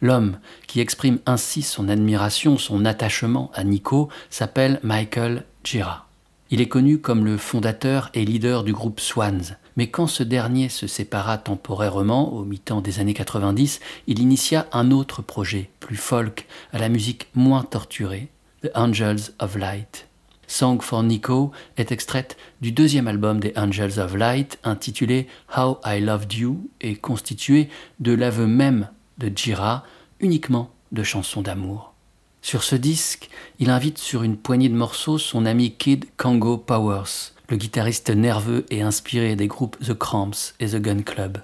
L'homme 0.02 0.40
qui 0.68 0.82
exprime 0.82 1.20
ainsi 1.26 1.62
son 1.62 1.88
admiration, 1.88 2.58
son 2.58 2.84
attachement 2.84 3.52
à 3.54 3.64
Nico 3.64 4.10
s'appelle 4.30 4.80
Michael 4.84 5.46
Gira. 5.64 6.08
Il 6.50 6.60
est 6.60 6.68
connu 6.68 7.00
comme 7.00 7.24
le 7.24 7.38
fondateur 7.38 8.10
et 8.14 8.26
leader 8.26 8.66
du 8.66 8.74
groupe 8.74 9.00
Swans, 9.00 9.58
mais 9.76 9.88
quand 9.88 10.08
ce 10.08 10.24
dernier 10.24 10.70
se 10.70 10.88
sépara 10.88 11.38
temporairement 11.38 12.34
au 12.34 12.44
mi-temps 12.44 12.82
des 12.82 13.00
années 13.00 13.14
90, 13.14 13.80
il 14.08 14.20
initia 14.20 14.68
un 14.72 14.92
autre 14.92 15.22
projet, 15.22 15.70
plus 15.80 15.96
folk, 15.96 16.48
à 16.72 16.80
la 16.80 16.90
musique 16.90 17.28
moins 17.36 17.64
torturée, 17.64 18.30
The 18.64 18.70
Angels 18.76 19.32
of 19.40 19.56
Light. 19.56 20.08
Song 20.48 20.82
for 20.82 21.04
Nico 21.04 21.52
est 21.78 21.92
extraite 21.92 22.38
du 22.62 22.72
deuxième 22.72 23.08
album 23.08 23.40
des 23.40 23.54
Angels 23.56 24.00
of 24.00 24.16
Light 24.16 24.60
intitulé 24.64 25.28
How 25.58 25.80
I 25.86 26.00
Loved 26.00 26.34
You 26.34 26.70
et 26.82 26.96
constitué 26.96 27.70
de 28.00 28.14
l'aveu 28.14 28.46
même 28.46 28.90
de 29.18 29.32
Jira 29.36 29.84
uniquement 30.20 30.70
de 30.92 31.02
chansons 31.02 31.42
d'amour. 31.42 31.94
Sur 32.42 32.64
ce 32.64 32.76
disque, 32.76 33.30
il 33.60 33.70
invite 33.70 33.98
sur 33.98 34.22
une 34.24 34.38
poignée 34.38 34.70
de 34.70 34.76
morceaux 34.76 35.18
son 35.18 35.46
ami 35.46 35.72
Kid 35.72 36.06
Kango 36.18 36.58
Powers, 36.58 37.32
le 37.54 37.58
guitariste 37.58 38.10
nerveux 38.10 38.66
et 38.72 38.82
inspiré 38.82 39.36
des 39.36 39.46
groupes 39.46 39.78
The 39.78 39.94
Cramps 39.94 40.56
et 40.60 40.70
The 40.70 40.78
Gun 40.78 41.04
Club. 41.04 41.38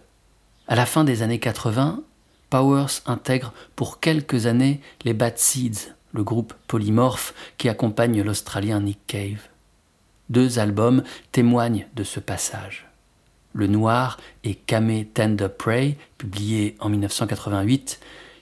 À 0.68 0.76
la 0.76 0.88
fin 0.88 1.04
des 1.04 1.22
années 1.22 1.38
80, 1.38 2.02
Powers 2.50 3.04
intègre 3.06 3.54
pour 3.76 4.00
quelques 4.00 4.48
années 4.48 4.82
les 5.04 5.14
Bad 5.14 5.38
Seeds, 5.38 5.94
le 6.14 6.24
groupe 6.24 6.56
polymorphe 6.66 7.36
qui 7.60 7.70
accompagne 7.70 8.24
l'Australien 8.24 8.80
Nick 8.80 8.98
Cave. 9.06 9.50
Deux 10.30 10.58
albums 10.58 11.04
témoignent 11.32 11.86
de 11.94 12.04
ce 12.04 12.20
passage. 12.20 12.88
Le 13.54 13.68
Noir 13.68 14.18
et 14.44 14.56
Kame 14.56 15.06
Tender 15.06 15.50
Prey, 15.56 15.96
publié 16.18 16.76
en 16.80 16.90
1988, 16.90 18.00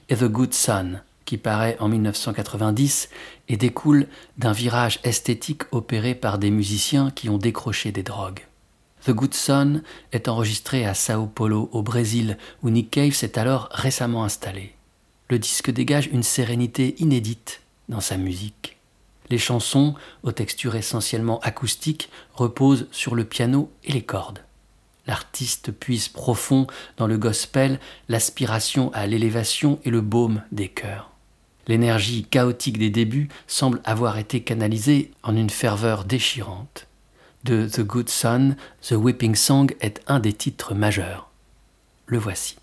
et 0.07 0.15
The 0.15 0.24
Good 0.24 0.53
Son, 0.53 1.01
qui 1.26 1.36
paraît 1.38 1.76
en 1.82 1.89
1990 1.89 3.09
et 3.48 3.58
découle 3.58 4.08
d'un 4.38 4.52
virage 4.52 5.00
esthétique 5.04 5.64
opéré 5.72 6.16
par 6.16 6.38
des 6.38 6.52
musiciens 6.52 7.12
qui 7.12 7.30
ont 7.30 7.38
décroché 7.38 7.91
des 7.91 8.04
drogues. 8.04 8.45
The 9.06 9.12
Good 9.12 9.34
Son 9.34 9.82
est 10.12 10.28
enregistré 10.28 10.86
à 10.86 10.93
Sao 10.93 11.28
Paulo, 11.28 11.70
au 11.72 11.82
Brésil, 11.82 12.38
où 12.62 12.70
Nick 12.70 12.91
Cave 12.91 13.14
s'est 13.14 13.39
alors 13.39 13.70
récemment 13.72 14.24
installé. 14.24 14.74
Le 15.30 15.39
disque 15.39 15.72
dégage 15.72 16.08
une 16.08 16.24
sérénité 16.24 16.95
inédite 17.00 17.62
dans 17.89 18.02
sa 18.02 18.18
musique. 18.18 18.78
Les 19.30 19.38
chansons, 19.38 19.95
aux 20.24 20.32
textures 20.32 20.76
essentiellement 20.76 21.39
acoustiques, 21.39 22.10
reposent 22.34 22.88
sur 22.91 23.16
le 23.16 23.26
piano 23.26 23.72
et 23.84 23.91
les 23.91 24.02
cordes. 24.02 24.43
L'artiste 25.06 25.72
puise 25.72 26.10
profond 26.10 26.68
dans 26.98 27.08
le 27.08 27.18
gospel 27.18 27.80
l'aspiration 28.10 28.91
à 28.93 29.08
l'élévation 29.08 29.80
et 29.86 29.89
le 29.89 30.02
baume 30.02 30.43
des 30.52 30.68
cœurs. 30.68 31.12
L'énergie 31.68 32.24
chaotique 32.24 32.78
des 32.78 32.89
débuts 32.89 33.30
semble 33.45 33.82
avoir 33.84 34.18
été 34.18 34.41
canalisée 34.41 35.11
en 35.24 35.36
une 35.36 35.49
ferveur 35.49 36.05
déchirante. 36.05 36.88
De 37.43 37.68
The 37.68 37.82
Good 37.82 38.09
Son, 38.09 38.55
The 38.82 38.93
Whipping 38.93 39.36
Song 39.36 39.76
est 39.82 40.01
un 40.07 40.20
des 40.20 40.34
titres 40.34 40.74
majeurs. 40.74 41.30
Le 42.05 42.18
voici. 42.18 42.57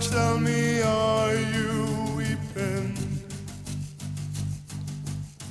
tell 0.00 0.38
me, 0.38 0.82
are 0.82 1.34
you 1.34 1.86
weeping? 2.16 2.96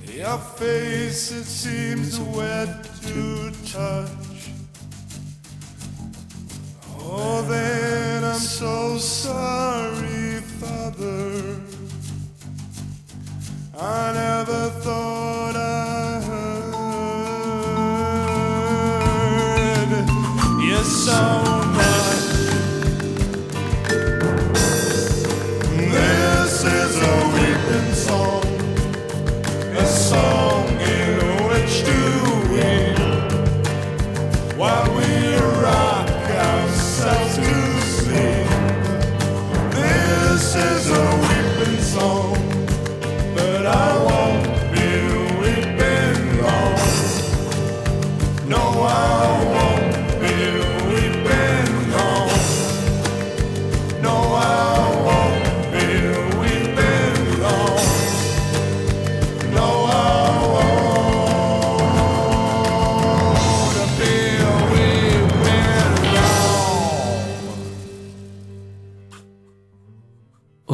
Your 0.05 0.37
face, 0.37 1.31
it 1.31 1.45
seems 1.45 2.19
wet 2.19 2.83
to 3.03 3.51
touch. 3.65 4.51
Oh, 6.99 7.41
then 7.47 8.23
I'm 8.23 8.39
so 8.39 8.97
sorry, 8.97 10.41
Father. 10.59 11.61
I 13.79 14.13
never 14.13 14.69
thought 14.81 15.55
I 15.55 16.21
heard. 16.21 16.87
Yes, 20.63 21.07
I. 21.09 21.46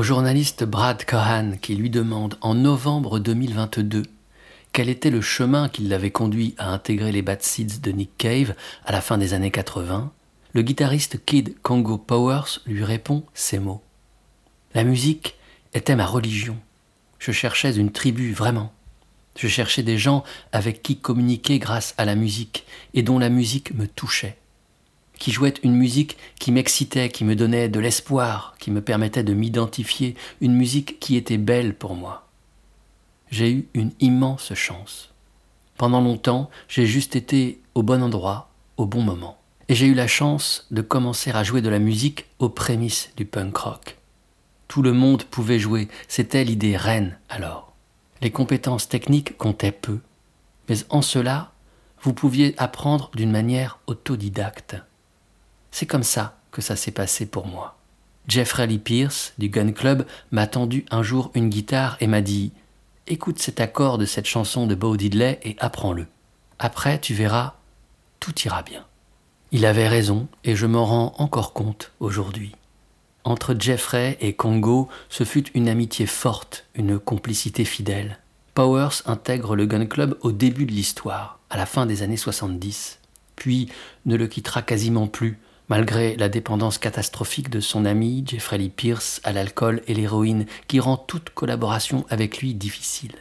journaliste 0.04 0.66
Brad 0.66 1.06
Cohan 1.06 1.54
qui 1.62 1.76
lui 1.76 1.90
demande 1.90 2.38
en 2.42 2.56
novembre 2.56 3.20
2022 3.20 4.04
quel 4.74 4.90
était 4.90 5.10
le 5.10 5.22
chemin 5.22 5.70
qui 5.70 5.84
l'avait 5.84 6.12
conduit 6.12 6.56
à 6.58 6.74
intégrer 6.74 7.14
les 7.14 7.22
Bad 7.22 7.42
Seeds 7.42 7.80
de 7.82 7.92
Nick 7.92 8.18
Cave 8.18 8.54
à 8.86 8.92
la 8.92 9.00
fin 9.00 9.18
des 9.18 9.34
années 9.34 9.52
80, 9.52 10.12
le 10.52 10.62
guitariste 10.62 11.24
Kid 11.24 11.56
Congo 11.62 11.98
Powers 11.98 12.60
lui 12.66 12.84
répond 12.84 13.24
ces 13.34 13.60
mots. 13.60 13.82
La 14.74 14.84
musique 14.84 15.36
était 15.74 15.96
ma 15.96 16.06
religion. 16.06 16.58
Je 17.20 17.32
cherchais 17.32 17.74
une 17.74 17.92
tribu, 17.92 18.34
vraiment. 18.34 18.74
Je 19.38 19.48
cherchais 19.48 19.84
des 19.84 19.98
gens 19.98 20.24
avec 20.52 20.84
qui 20.84 20.98
communiquer 20.98 21.60
grâce 21.60 21.94
à 21.98 22.04
la 22.04 22.16
musique 22.16 22.66
et 22.94 23.04
dont 23.04 23.20
la 23.20 23.30
musique 23.30 23.74
me 23.74 23.88
touchait 23.88 24.38
qui 25.18 25.32
jouait 25.32 25.54
une 25.64 25.76
musique 25.76 26.18
qui 26.40 26.52
m'excitait, 26.52 27.10
qui 27.10 27.24
me 27.24 27.36
donnait 27.36 27.70
de 27.70 27.80
l'espoir, 27.80 28.56
qui 28.60 28.72
me 28.72 28.82
permettait 28.82 29.24
de 29.24 29.34
m'identifier, 29.34 30.16
une 30.42 30.56
musique 30.56 31.00
qui 31.00 31.16
était 31.16 31.38
belle 31.38 31.76
pour 31.76 31.96
moi. 31.96 32.28
J'ai 33.30 33.52
eu 33.52 33.68
une 33.74 33.92
immense 34.00 34.54
chance. 34.54 35.14
Pendant 35.78 36.02
longtemps, 36.02 36.50
j'ai 36.68 36.86
juste 36.86 37.16
été 37.16 37.60
au 37.74 37.84
bon 37.84 38.04
endroit, 38.04 38.50
au 38.78 38.86
bon 38.86 39.02
moment. 39.02 39.40
Et 39.70 39.76
j'ai 39.76 39.88
eu 39.88 39.94
la 39.94 40.08
chance 40.08 40.68
de 40.72 40.82
commencer 40.82 41.32
à 41.32 41.44
jouer 41.44 41.62
de 41.62 41.70
la 41.70 41.80
musique 41.80 42.26
aux 42.40 42.50
prémices 42.50 43.12
du 43.16 43.26
punk 43.26 43.58
rock. 43.58 43.98
Tout 44.68 44.82
le 44.82 44.94
monde 44.94 45.24
pouvait 45.24 45.60
jouer, 45.60 45.88
c'était 46.08 46.44
l'idée 46.44 46.78
reine 46.78 47.18
alors. 47.30 47.74
Les 48.22 48.32
compétences 48.32 48.88
techniques 48.88 49.38
comptaient 49.38 49.72
peu, 49.72 50.00
mais 50.70 50.78
en 50.90 51.02
cela, 51.02 51.52
vous 52.02 52.14
pouviez 52.14 52.56
apprendre 52.58 53.10
d'une 53.16 53.32
manière 53.32 53.80
autodidacte. 53.88 54.76
C'est 55.74 55.88
comme 55.88 56.04
ça 56.04 56.38
que 56.52 56.62
ça 56.62 56.76
s'est 56.76 56.92
passé 56.92 57.26
pour 57.26 57.48
moi. 57.48 57.76
Jeffrey 58.28 58.68
Lee 58.68 58.78
Pierce 58.78 59.34
du 59.40 59.50
Gun 59.50 59.72
Club 59.72 60.06
m'a 60.30 60.46
tendu 60.46 60.86
un 60.92 61.02
jour 61.02 61.32
une 61.34 61.50
guitare 61.50 61.98
et 62.00 62.06
m'a 62.06 62.22
dit 62.22 62.52
Écoute 63.08 63.40
cet 63.40 63.60
accord 63.60 63.98
de 63.98 64.06
cette 64.06 64.28
chanson 64.28 64.68
de 64.68 64.76
Bo 64.76 64.96
Diddley 64.96 65.40
et 65.42 65.56
apprends-le. 65.58 66.06
Après, 66.60 67.02
tu 67.02 67.16
verras, 67.16 67.56
tout 68.20 68.40
ira 68.46 68.62
bien. 68.62 68.86
Il 69.52 69.66
avait 69.66 69.88
raison 69.88 70.28
et 70.44 70.56
je 70.56 70.68
m'en 70.68 70.86
rends 70.86 71.16
encore 71.18 71.54
compte 71.54 71.92
aujourd'hui. 72.00 72.56
Entre 73.24 73.56
Jeffrey 73.58 74.16
et 74.22 74.34
Congo, 74.34 74.90
ce 75.10 75.24
fut 75.24 75.52
une 75.56 75.68
amitié 75.68 76.06
forte, 76.06 76.68
une 76.76 77.00
complicité 77.00 77.66
fidèle. 77.66 78.20
Powers 78.54 79.02
intègre 79.08 79.56
le 79.56 79.66
Gun 79.66 79.88
Club 79.88 80.20
au 80.22 80.34
début 80.34 80.68
de 80.68 80.72
l'histoire, 80.72 81.40
à 81.50 81.58
la 81.58 81.66
fin 81.66 81.88
des 81.88 82.04
années 82.04 82.16
70, 82.16 83.00
puis 83.36 83.70
ne 84.06 84.16
le 84.16 84.28
quittera 84.28 84.62
quasiment 84.62 85.08
plus 85.08 85.40
malgré 85.70 86.16
la 86.16 86.30
dépendance 86.30 86.78
catastrophique 86.78 87.50
de 87.50 87.60
son 87.60 87.86
ami 87.86 88.24
Jeffrey 88.28 88.58
Lee 88.58 88.70
Pierce 88.70 89.22
à 89.24 89.32
l'alcool 89.32 89.82
et 89.88 89.94
l'héroïne 89.94 90.46
qui 90.68 90.80
rend 90.80 90.98
toute 90.98 91.30
collaboration 91.30 92.06
avec 92.10 92.40
lui 92.40 92.54
difficile. 92.54 93.16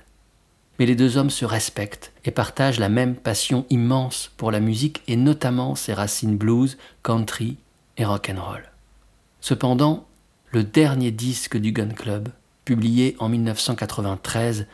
Mais 0.79 0.87
les 0.87 0.97
deux 0.97 1.17
hommes 1.17 1.31
se 1.31 1.45
respectent 1.45 2.13
et 2.25 2.31
partagent 2.31 2.81
la 2.81 2.89
même 2.89 3.15
passion 3.15 3.67
immense 3.71 4.33
pour 4.37 4.51
la 4.51 4.61
musique 4.61 5.03
et 5.07 5.17
notamment 5.17 5.75
ses 5.75 5.95
racines 5.95 6.37
blues, 6.37 6.79
country 7.03 7.57
et 7.97 8.05
rock 8.05 8.33
and 8.35 8.43
roll. 8.43 8.65
Cependant, 9.41 10.07
le 10.51 10.65
dernier 10.65 11.11
disque 11.11 11.57
du 11.57 11.73
Gun 11.73 11.91
Club, 11.91 12.29
publié 12.65 13.17
en 13.19 13.29
1993, 13.29 14.67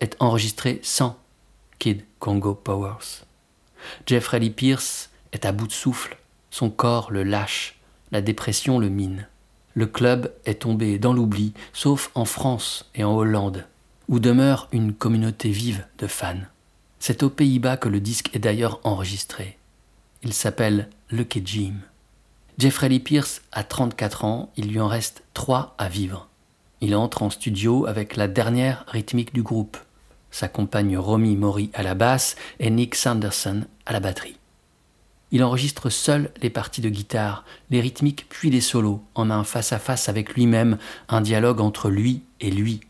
est 0.00 0.16
enregistré 0.20 0.80
sans 0.82 1.18
Kid 1.78 2.04
Congo 2.18 2.54
Powers. 2.54 3.24
Jeffrey 4.06 4.40
Lee 4.40 4.50
Pierce 4.50 5.10
est 5.32 5.44
à 5.44 5.52
bout 5.52 5.66
de 5.66 5.72
souffle 5.72 6.16
son 6.50 6.70
corps 6.70 7.10
le 7.10 7.22
lâche, 7.22 7.78
la 8.12 8.20
dépression 8.20 8.78
le 8.78 8.88
mine. 8.88 9.28
Le 9.74 9.86
club 9.86 10.32
est 10.44 10.62
tombé 10.62 10.98
dans 10.98 11.12
l'oubli, 11.12 11.52
sauf 11.72 12.10
en 12.14 12.24
France 12.24 12.90
et 12.94 13.04
en 13.04 13.14
Hollande, 13.14 13.66
où 14.08 14.18
demeure 14.18 14.68
une 14.72 14.94
communauté 14.94 15.50
vive 15.50 15.84
de 15.98 16.06
fans. 16.06 16.40
C'est 16.98 17.22
aux 17.22 17.30
Pays-Bas 17.30 17.76
que 17.76 17.88
le 17.88 18.00
disque 18.00 18.34
est 18.34 18.38
d'ailleurs 18.38 18.80
enregistré. 18.84 19.58
Il 20.22 20.32
s'appelle 20.32 20.88
Lucky 21.10 21.42
Jim. 21.44 21.74
Jeffrey 22.58 22.88
Lee 22.88 23.00
Pierce 23.00 23.42
a 23.52 23.64
34 23.64 24.24
ans, 24.24 24.50
il 24.56 24.68
lui 24.68 24.80
en 24.80 24.88
reste 24.88 25.22
3 25.34 25.74
à 25.76 25.88
vivre. 25.88 26.28
Il 26.80 26.96
entre 26.96 27.22
en 27.22 27.30
studio 27.30 27.86
avec 27.86 28.16
la 28.16 28.28
dernière 28.28 28.84
rythmique 28.88 29.34
du 29.34 29.42
groupe, 29.42 29.76
sa 30.30 30.48
compagne 30.48 30.96
Romy 30.96 31.36
Mori 31.36 31.70
à 31.74 31.82
la 31.82 31.94
basse 31.94 32.36
et 32.60 32.70
Nick 32.70 32.94
Sanderson 32.94 33.64
à 33.84 33.92
la 33.92 34.00
batterie. 34.00 34.35
Il 35.32 35.42
enregistre 35.42 35.90
seul 35.90 36.30
les 36.40 36.50
parties 36.50 36.80
de 36.80 36.88
guitare, 36.88 37.44
les 37.70 37.80
rythmiques 37.80 38.26
puis 38.28 38.50
les 38.50 38.60
solos, 38.60 39.02
en 39.14 39.30
un 39.30 39.44
face-à-face 39.44 40.08
avec 40.08 40.34
lui-même, 40.34 40.78
un 41.08 41.20
dialogue 41.20 41.60
entre 41.60 41.90
lui 41.90 42.22
et 42.40 42.50
lui. 42.50 42.80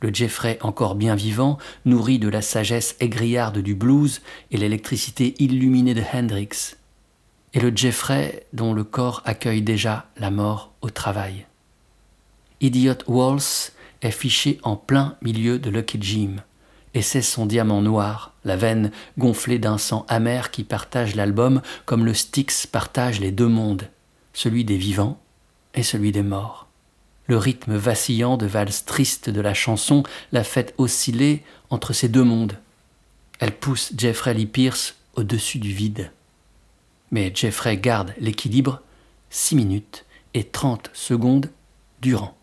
Le 0.00 0.12
Jeffrey 0.12 0.58
encore 0.62 0.94
bien 0.94 1.14
vivant, 1.14 1.58
nourri 1.84 2.18
de 2.18 2.28
la 2.28 2.42
sagesse 2.42 2.96
aigriarde 3.00 3.58
du 3.58 3.74
blues 3.74 4.20
et 4.50 4.56
l'électricité 4.56 5.34
illuminée 5.38 5.94
de 5.94 6.02
Hendrix. 6.12 6.76
Et 7.54 7.60
le 7.60 7.74
Jeffrey 7.74 8.46
dont 8.52 8.72
le 8.72 8.84
corps 8.84 9.22
accueille 9.24 9.62
déjà 9.62 10.06
la 10.16 10.30
mort 10.30 10.72
au 10.80 10.90
travail. 10.90 11.46
Idiot 12.60 12.98
Waltz 13.06 13.72
est 14.00 14.10
fiché 14.10 14.58
en 14.62 14.76
plein 14.76 15.16
milieu 15.22 15.58
de 15.58 15.70
Lucky 15.70 15.98
Jim 16.00 16.36
et 16.94 17.02
c'est 17.02 17.22
son 17.22 17.46
diamant 17.46 17.80
noir, 17.80 18.31
la 18.44 18.56
veine 18.56 18.90
gonflée 19.18 19.58
d'un 19.58 19.78
sang 19.78 20.04
amer 20.08 20.50
qui 20.50 20.64
partage 20.64 21.14
l'album 21.14 21.62
comme 21.84 22.04
le 22.04 22.14
Styx 22.14 22.66
partage 22.66 23.20
les 23.20 23.30
deux 23.30 23.48
mondes, 23.48 23.88
celui 24.32 24.64
des 24.64 24.76
vivants 24.76 25.20
et 25.74 25.82
celui 25.82 26.12
des 26.12 26.22
morts. 26.22 26.66
Le 27.26 27.36
rythme 27.36 27.76
vacillant 27.76 28.36
de 28.36 28.46
valse 28.46 28.84
triste 28.84 29.30
de 29.30 29.40
la 29.40 29.54
chanson 29.54 30.02
l'a 30.32 30.44
fait 30.44 30.74
osciller 30.76 31.42
entre 31.70 31.92
ces 31.92 32.08
deux 32.08 32.24
mondes. 32.24 32.58
Elle 33.38 33.56
pousse 33.56 33.92
Jeffrey 33.96 34.34
Lee 34.34 34.46
Pierce 34.46 34.96
au-dessus 35.14 35.58
du 35.58 35.72
vide. 35.72 36.10
Mais 37.10 37.32
Jeffrey 37.34 37.76
garde 37.76 38.12
l'équilibre 38.18 38.82
6 39.30 39.56
minutes 39.56 40.04
et 40.34 40.44
30 40.44 40.90
secondes 40.92 41.50
durant. 42.00 42.36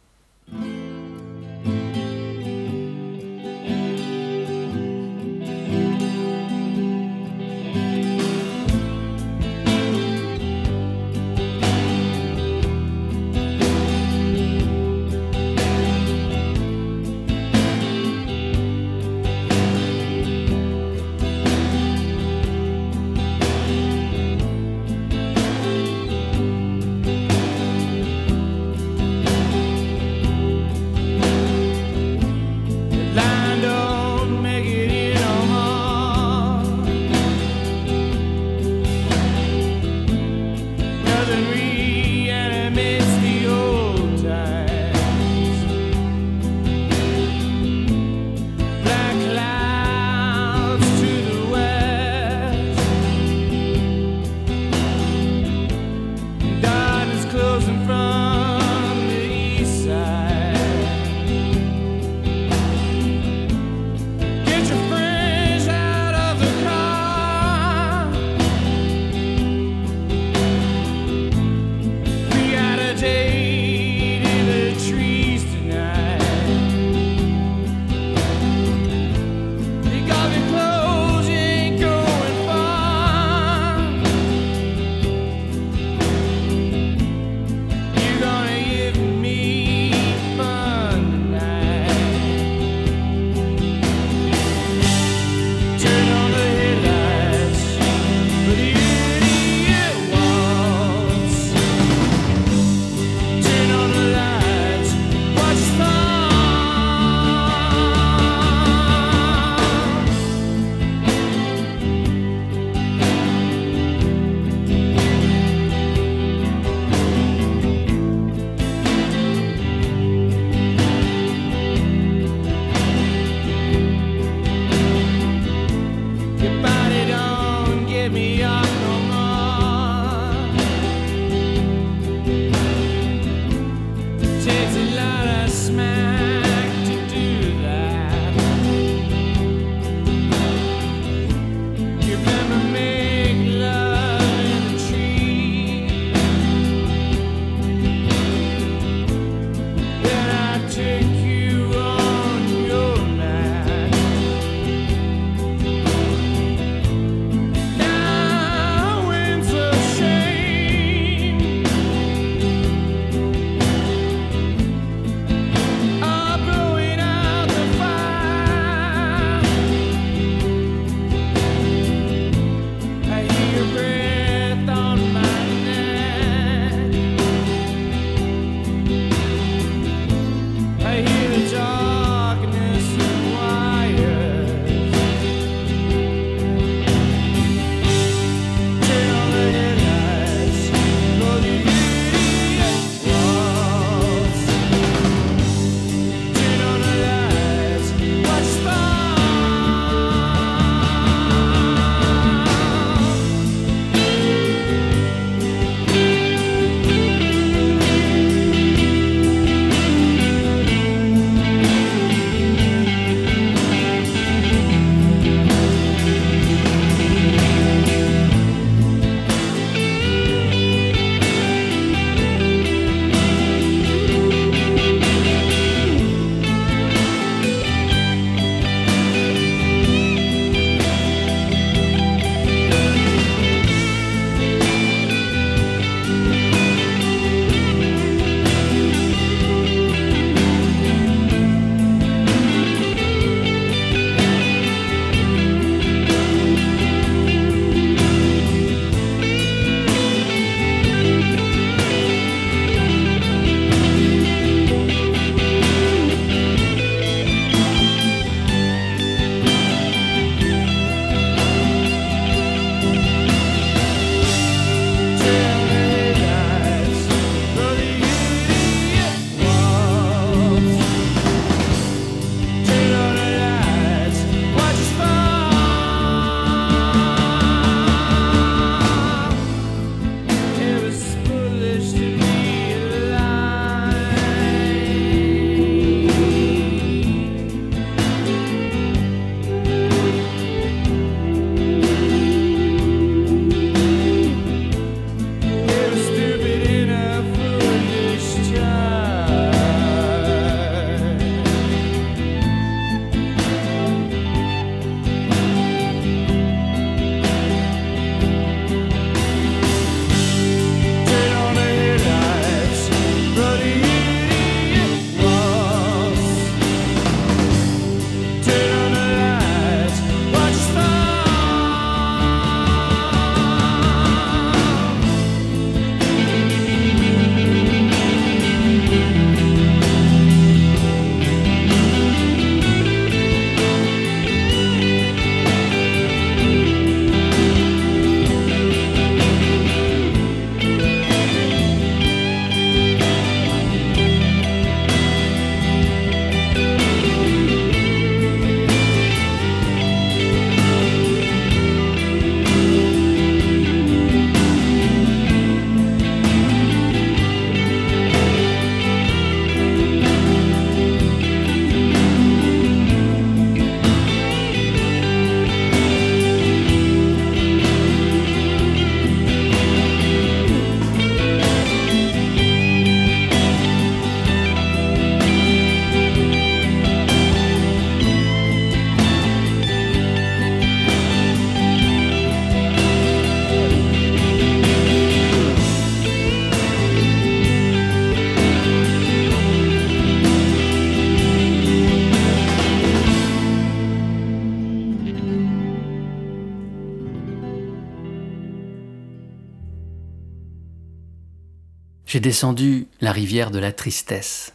J'ai 402.19 402.23
descendu 402.23 402.87
la 402.99 403.13
rivière 403.13 403.49
de 403.49 403.59
la 403.59 403.71
tristesse. 403.71 404.53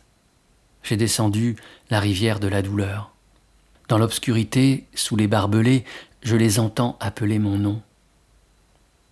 J'ai 0.82 0.98
descendu 0.98 1.56
la 1.88 1.98
rivière 1.98 2.38
de 2.38 2.46
la 2.46 2.60
douleur. 2.60 3.10
Dans 3.88 3.96
l'obscurité, 3.96 4.84
sous 4.94 5.16
les 5.16 5.28
barbelés, 5.28 5.86
je 6.20 6.36
les 6.36 6.58
entends 6.58 6.98
appeler 7.00 7.38
mon 7.38 7.56
nom. 7.56 7.80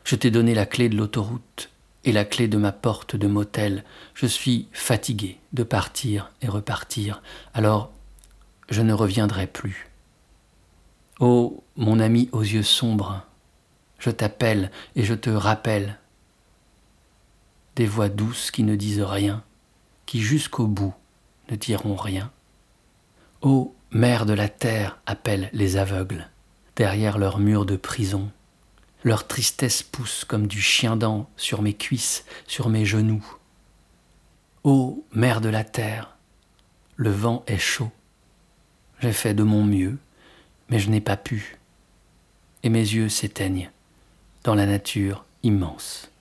Je 0.04 0.16
t'ai 0.16 0.30
donné 0.30 0.54
la 0.54 0.66
clé 0.66 0.90
de 0.90 0.96
l'autoroute 0.98 1.70
et 2.04 2.12
la 2.12 2.26
clé 2.26 2.46
de 2.46 2.58
ma 2.58 2.72
porte 2.72 3.16
de 3.16 3.26
motel. 3.26 3.84
Je 4.12 4.26
suis 4.26 4.68
fatigué 4.72 5.38
de 5.54 5.62
partir 5.62 6.30
et 6.42 6.48
repartir, 6.48 7.22
alors 7.54 7.90
je 8.68 8.82
ne 8.82 8.92
reviendrai 8.92 9.46
plus. 9.46 9.88
Ô 11.20 11.64
mon 11.76 12.00
ami 12.00 12.28
aux 12.32 12.42
yeux 12.42 12.62
sombres, 12.62 13.24
je 13.98 14.10
t'appelle 14.10 14.70
et 14.94 15.04
je 15.04 15.14
te 15.14 15.30
rappelle 15.30 15.96
des 17.76 17.86
voix 17.86 18.08
douces 18.08 18.50
qui 18.50 18.62
ne 18.62 18.76
disent 18.76 19.02
rien, 19.02 19.42
qui 20.06 20.20
jusqu'au 20.20 20.66
bout 20.66 20.94
ne 21.50 21.56
diront 21.56 21.96
rien. 21.96 22.30
Ô 23.40 23.74
mère 23.90 24.26
de 24.26 24.32
la 24.32 24.48
terre, 24.48 24.98
appellent 25.06 25.50
les 25.52 25.76
aveugles, 25.76 26.28
derrière 26.76 27.18
leurs 27.18 27.38
murs 27.38 27.66
de 27.66 27.76
prison. 27.76 28.30
Leur 29.04 29.26
tristesse 29.26 29.82
pousse 29.82 30.24
comme 30.24 30.46
du 30.46 30.60
chien-dent 30.60 31.28
sur 31.36 31.60
mes 31.60 31.74
cuisses, 31.74 32.24
sur 32.46 32.68
mes 32.68 32.84
genoux. 32.84 33.24
Ô 34.64 35.04
mère 35.12 35.40
de 35.40 35.48
la 35.48 35.64
terre, 35.64 36.16
le 36.96 37.10
vent 37.10 37.42
est 37.46 37.58
chaud. 37.58 37.90
J'ai 39.00 39.12
fait 39.12 39.34
de 39.34 39.42
mon 39.42 39.64
mieux, 39.64 39.98
mais 40.68 40.78
je 40.78 40.88
n'ai 40.88 41.00
pas 41.00 41.16
pu. 41.16 41.58
Et 42.62 42.68
mes 42.68 42.78
yeux 42.78 43.08
s'éteignent 43.08 43.70
dans 44.44 44.54
la 44.54 44.66
nature 44.66 45.24
immense. 45.42 46.11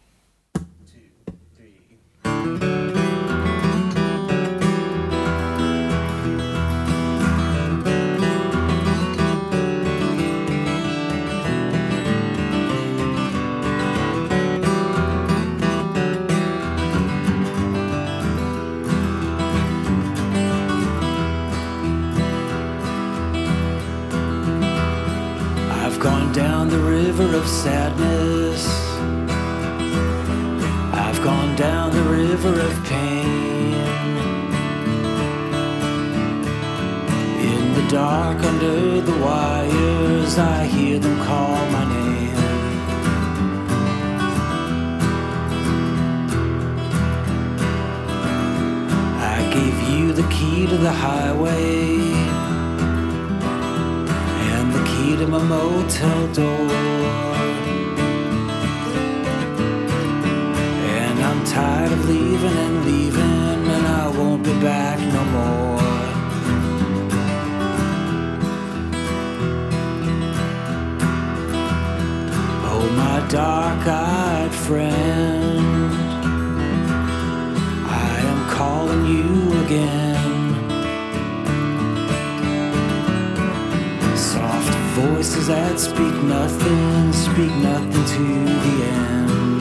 Sadness. 27.62 28.66
I've 31.04 31.22
gone 31.24 31.56
down 31.56 31.92
the 31.92 32.02
river 32.02 32.60
of 32.60 32.84
pain. 32.86 33.76
In 37.52 37.64
the 37.78 37.86
dark 37.92 38.44
under 38.44 39.02
the 39.02 39.16
wires, 39.26 40.40
I 40.40 40.66
hear 40.66 40.98
them 40.98 41.18
call 41.28 41.64
my 41.78 41.86
name. 41.98 42.36
I 49.36 49.40
gave 49.54 49.78
you 49.92 50.14
the 50.14 50.28
key 50.34 50.66
to 50.66 50.78
the 50.78 50.92
highway 50.92 52.00
and 54.50 54.74
the 54.74 54.84
key 54.90 55.16
to 55.18 55.28
my 55.28 55.44
motel 55.44 56.28
door. 56.34 57.31
Leaving 62.06 62.58
and 62.66 62.86
leaving, 62.86 63.68
and 63.76 63.88
I 63.88 64.08
won't 64.18 64.44
be 64.44 64.54
back 64.60 65.00
no 65.00 65.24
more. 65.36 65.80
Oh, 72.70 72.86
my 72.96 73.18
dark 73.30 73.88
eyed 73.88 74.54
friend, 74.54 75.94
I 77.86 78.14
am 78.32 78.50
calling 78.50 79.06
you 79.06 79.30
again. 79.66 80.18
Soft 84.16 84.74
voices 85.00 85.48
that 85.48 85.80
speak 85.80 86.16
nothing, 86.24 87.14
speak 87.14 87.54
nothing 87.58 88.06
to 88.16 88.24
the 88.66 88.76
end. 88.84 89.61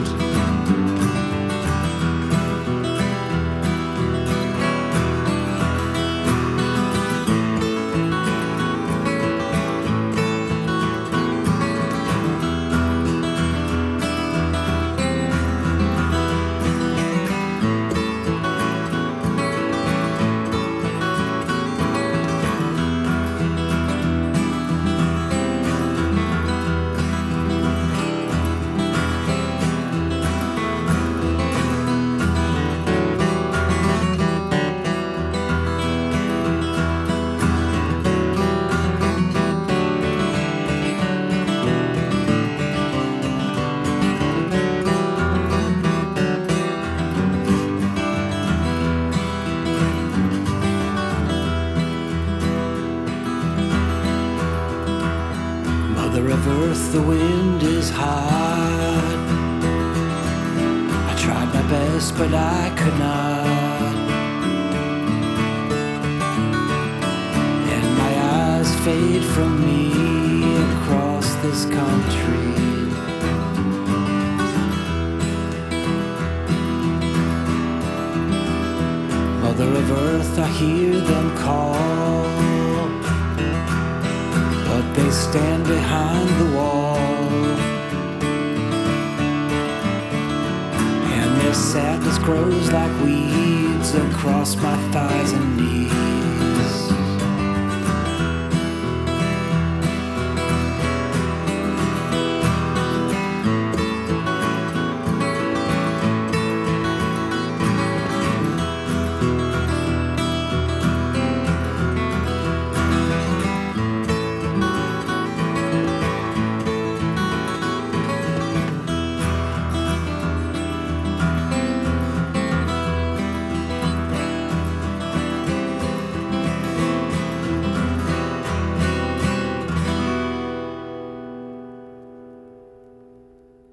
lost 94.41 94.57
my 94.59 94.70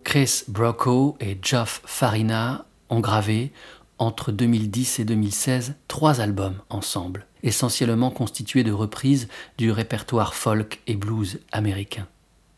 Chris 0.08 0.44
Brocco 0.48 1.18
et 1.20 1.36
Geoff 1.42 1.82
Farina 1.84 2.64
ont 2.88 3.00
gravé, 3.00 3.52
entre 3.98 4.32
2010 4.32 5.00
et 5.00 5.04
2016, 5.04 5.74
trois 5.86 6.22
albums 6.22 6.56
ensemble, 6.70 7.26
essentiellement 7.42 8.10
constitués 8.10 8.64
de 8.64 8.72
reprises 8.72 9.28
du 9.58 9.70
répertoire 9.70 10.32
folk 10.32 10.80
et 10.86 10.96
blues 10.96 11.40
américain. 11.52 12.06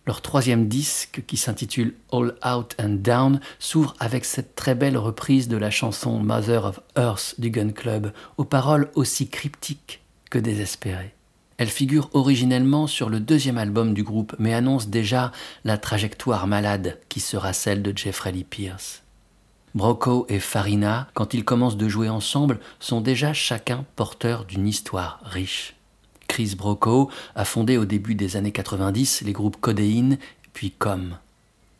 Leur 0.06 0.22
troisième 0.22 0.68
disque, 0.68 1.24
qui 1.26 1.36
s'intitule 1.36 1.96
All 2.12 2.36
Out 2.46 2.76
and 2.80 2.98
Down, 3.00 3.40
s'ouvre 3.58 3.96
avec 3.98 4.26
cette 4.26 4.54
très 4.54 4.76
belle 4.76 4.96
reprise 4.96 5.48
de 5.48 5.56
la 5.56 5.72
chanson 5.72 6.20
Mother 6.20 6.64
of 6.64 6.78
Earth 6.96 7.34
du 7.38 7.50
Gun 7.50 7.70
Club, 7.70 8.12
aux 8.36 8.44
paroles 8.44 8.92
aussi 8.94 9.28
cryptiques 9.28 10.02
que 10.30 10.38
désespérées. 10.38 11.16
Elle 11.60 11.68
figure 11.68 12.08
originellement 12.14 12.86
sur 12.86 13.10
le 13.10 13.20
deuxième 13.20 13.58
album 13.58 13.92
du 13.92 14.02
groupe, 14.02 14.34
mais 14.38 14.54
annonce 14.54 14.88
déjà 14.88 15.30
la 15.64 15.76
trajectoire 15.76 16.46
malade 16.46 16.98
qui 17.10 17.20
sera 17.20 17.52
celle 17.52 17.82
de 17.82 17.92
Jeffrey 17.94 18.32
Lee 18.32 18.44
Pierce. 18.44 19.02
Broco 19.74 20.24
et 20.30 20.40
Farina, 20.40 21.08
quand 21.12 21.34
ils 21.34 21.44
commencent 21.44 21.76
de 21.76 21.86
jouer 21.86 22.08
ensemble, 22.08 22.60
sont 22.78 23.02
déjà 23.02 23.34
chacun 23.34 23.84
porteurs 23.94 24.46
d'une 24.46 24.66
histoire 24.66 25.20
riche. 25.22 25.74
Chris 26.28 26.54
Broco 26.56 27.10
a 27.34 27.44
fondé 27.44 27.76
au 27.76 27.84
début 27.84 28.14
des 28.14 28.36
années 28.36 28.52
90 28.52 29.20
les 29.26 29.32
groupes 29.34 29.60
Codeine 29.60 30.16
puis 30.54 30.70
Com. 30.70 31.18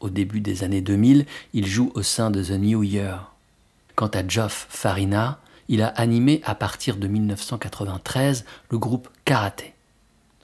Au 0.01 0.11
début 0.11 0.43
des 0.43 0.63
années 0.63 0.83
2000, 0.83 1.25
il 1.55 1.67
joue 1.67 1.91
au 1.95 2.03
sein 2.03 2.31
de 2.31 2.45
The 2.45 2.51
New 2.51 2.83
Year. 2.83 3.33
Quant 3.97 4.09
à 4.09 4.29
Geoff 4.29 4.67
Farina, 4.69 5.41
il 5.71 5.83
a 5.83 5.89
animé 5.89 6.43
à 6.45 6.57
partir 6.57 6.97
de 6.97 7.07
1993 7.07 8.45
le 8.71 8.79
groupe 8.79 9.09
Karaté. 9.25 9.75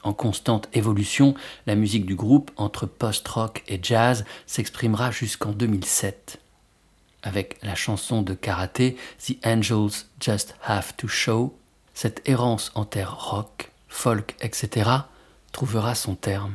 En 0.03 0.13
constante 0.13 0.69
évolution, 0.73 1.35
la 1.67 1.75
musique 1.75 2.07
du 2.07 2.15
groupe, 2.15 2.51
entre 2.57 2.87
post-rock 2.87 3.65
et 3.67 3.81
jazz, 3.83 4.25
s'exprimera 4.47 5.11
jusqu'en 5.11 5.51
2007. 5.51 6.39
Avec 7.23 7.59
la 7.63 7.75
chanson 7.75 8.23
de 8.23 8.35
Karaté 8.35 8.97
The 9.27 9.35
Angels 9.45 10.05
Just 10.21 10.55
Have 10.65 10.95
to 10.97 11.09
Show, 11.09 11.59
cette 11.93 12.29
errance 12.29 12.71
en 12.75 12.85
terre 12.85 13.17
rock, 13.19 13.73
folk, 13.89 14.37
etc., 14.41 14.91
trouvera 15.51 15.95
son 15.95 16.15
terme. 16.15 16.55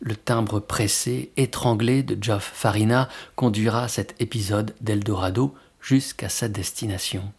Le 0.00 0.16
timbre 0.16 0.60
pressé, 0.60 1.30
étranglé 1.36 2.02
de 2.02 2.20
Geoff 2.20 2.50
Farina 2.52 3.08
conduira 3.34 3.88
cet 3.88 4.20
épisode 4.20 4.74
d'Eldorado 4.80 5.54
jusqu'à 5.80 6.28
sa 6.28 6.48
destination. 6.48 7.32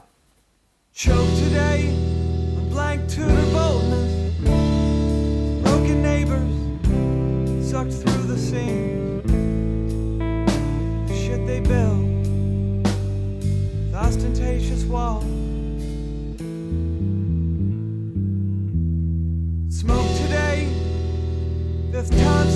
Ostentatious 13.95 14.85
wall. 14.85 15.21
Smoke 19.69 20.17
today, 20.19 20.69
fifth 21.93 22.11
time 22.11 22.51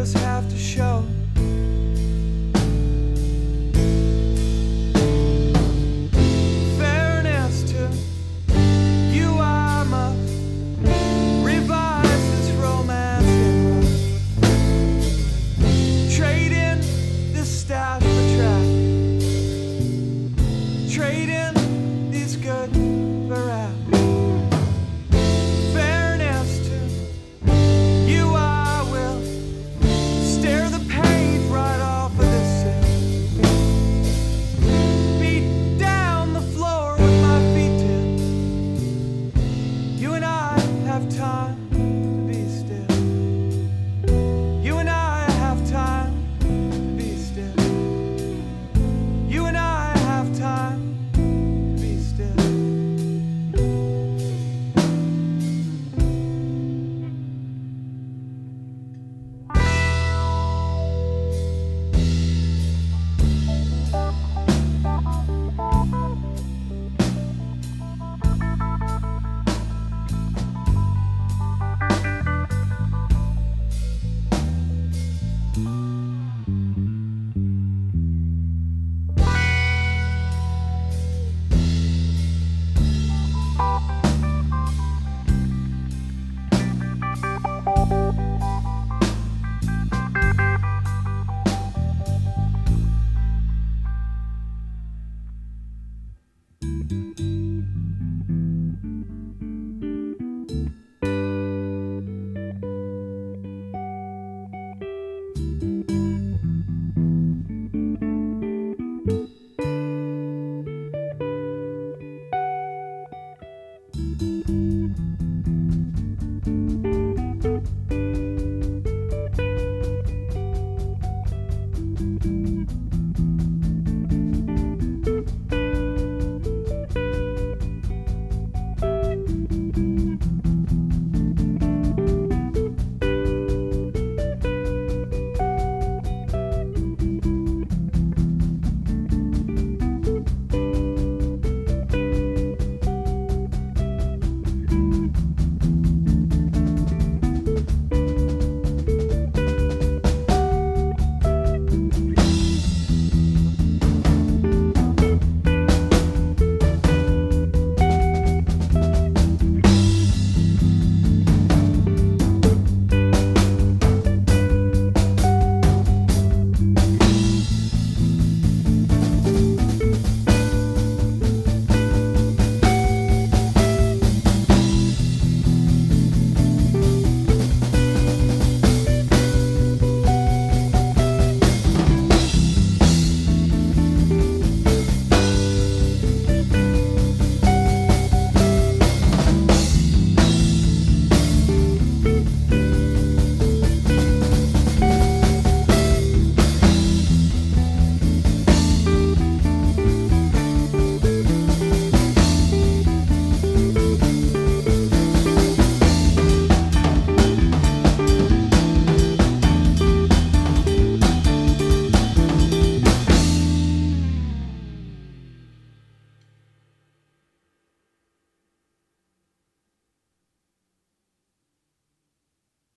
just 0.00 0.16
have 0.16 0.48
to 0.50 0.59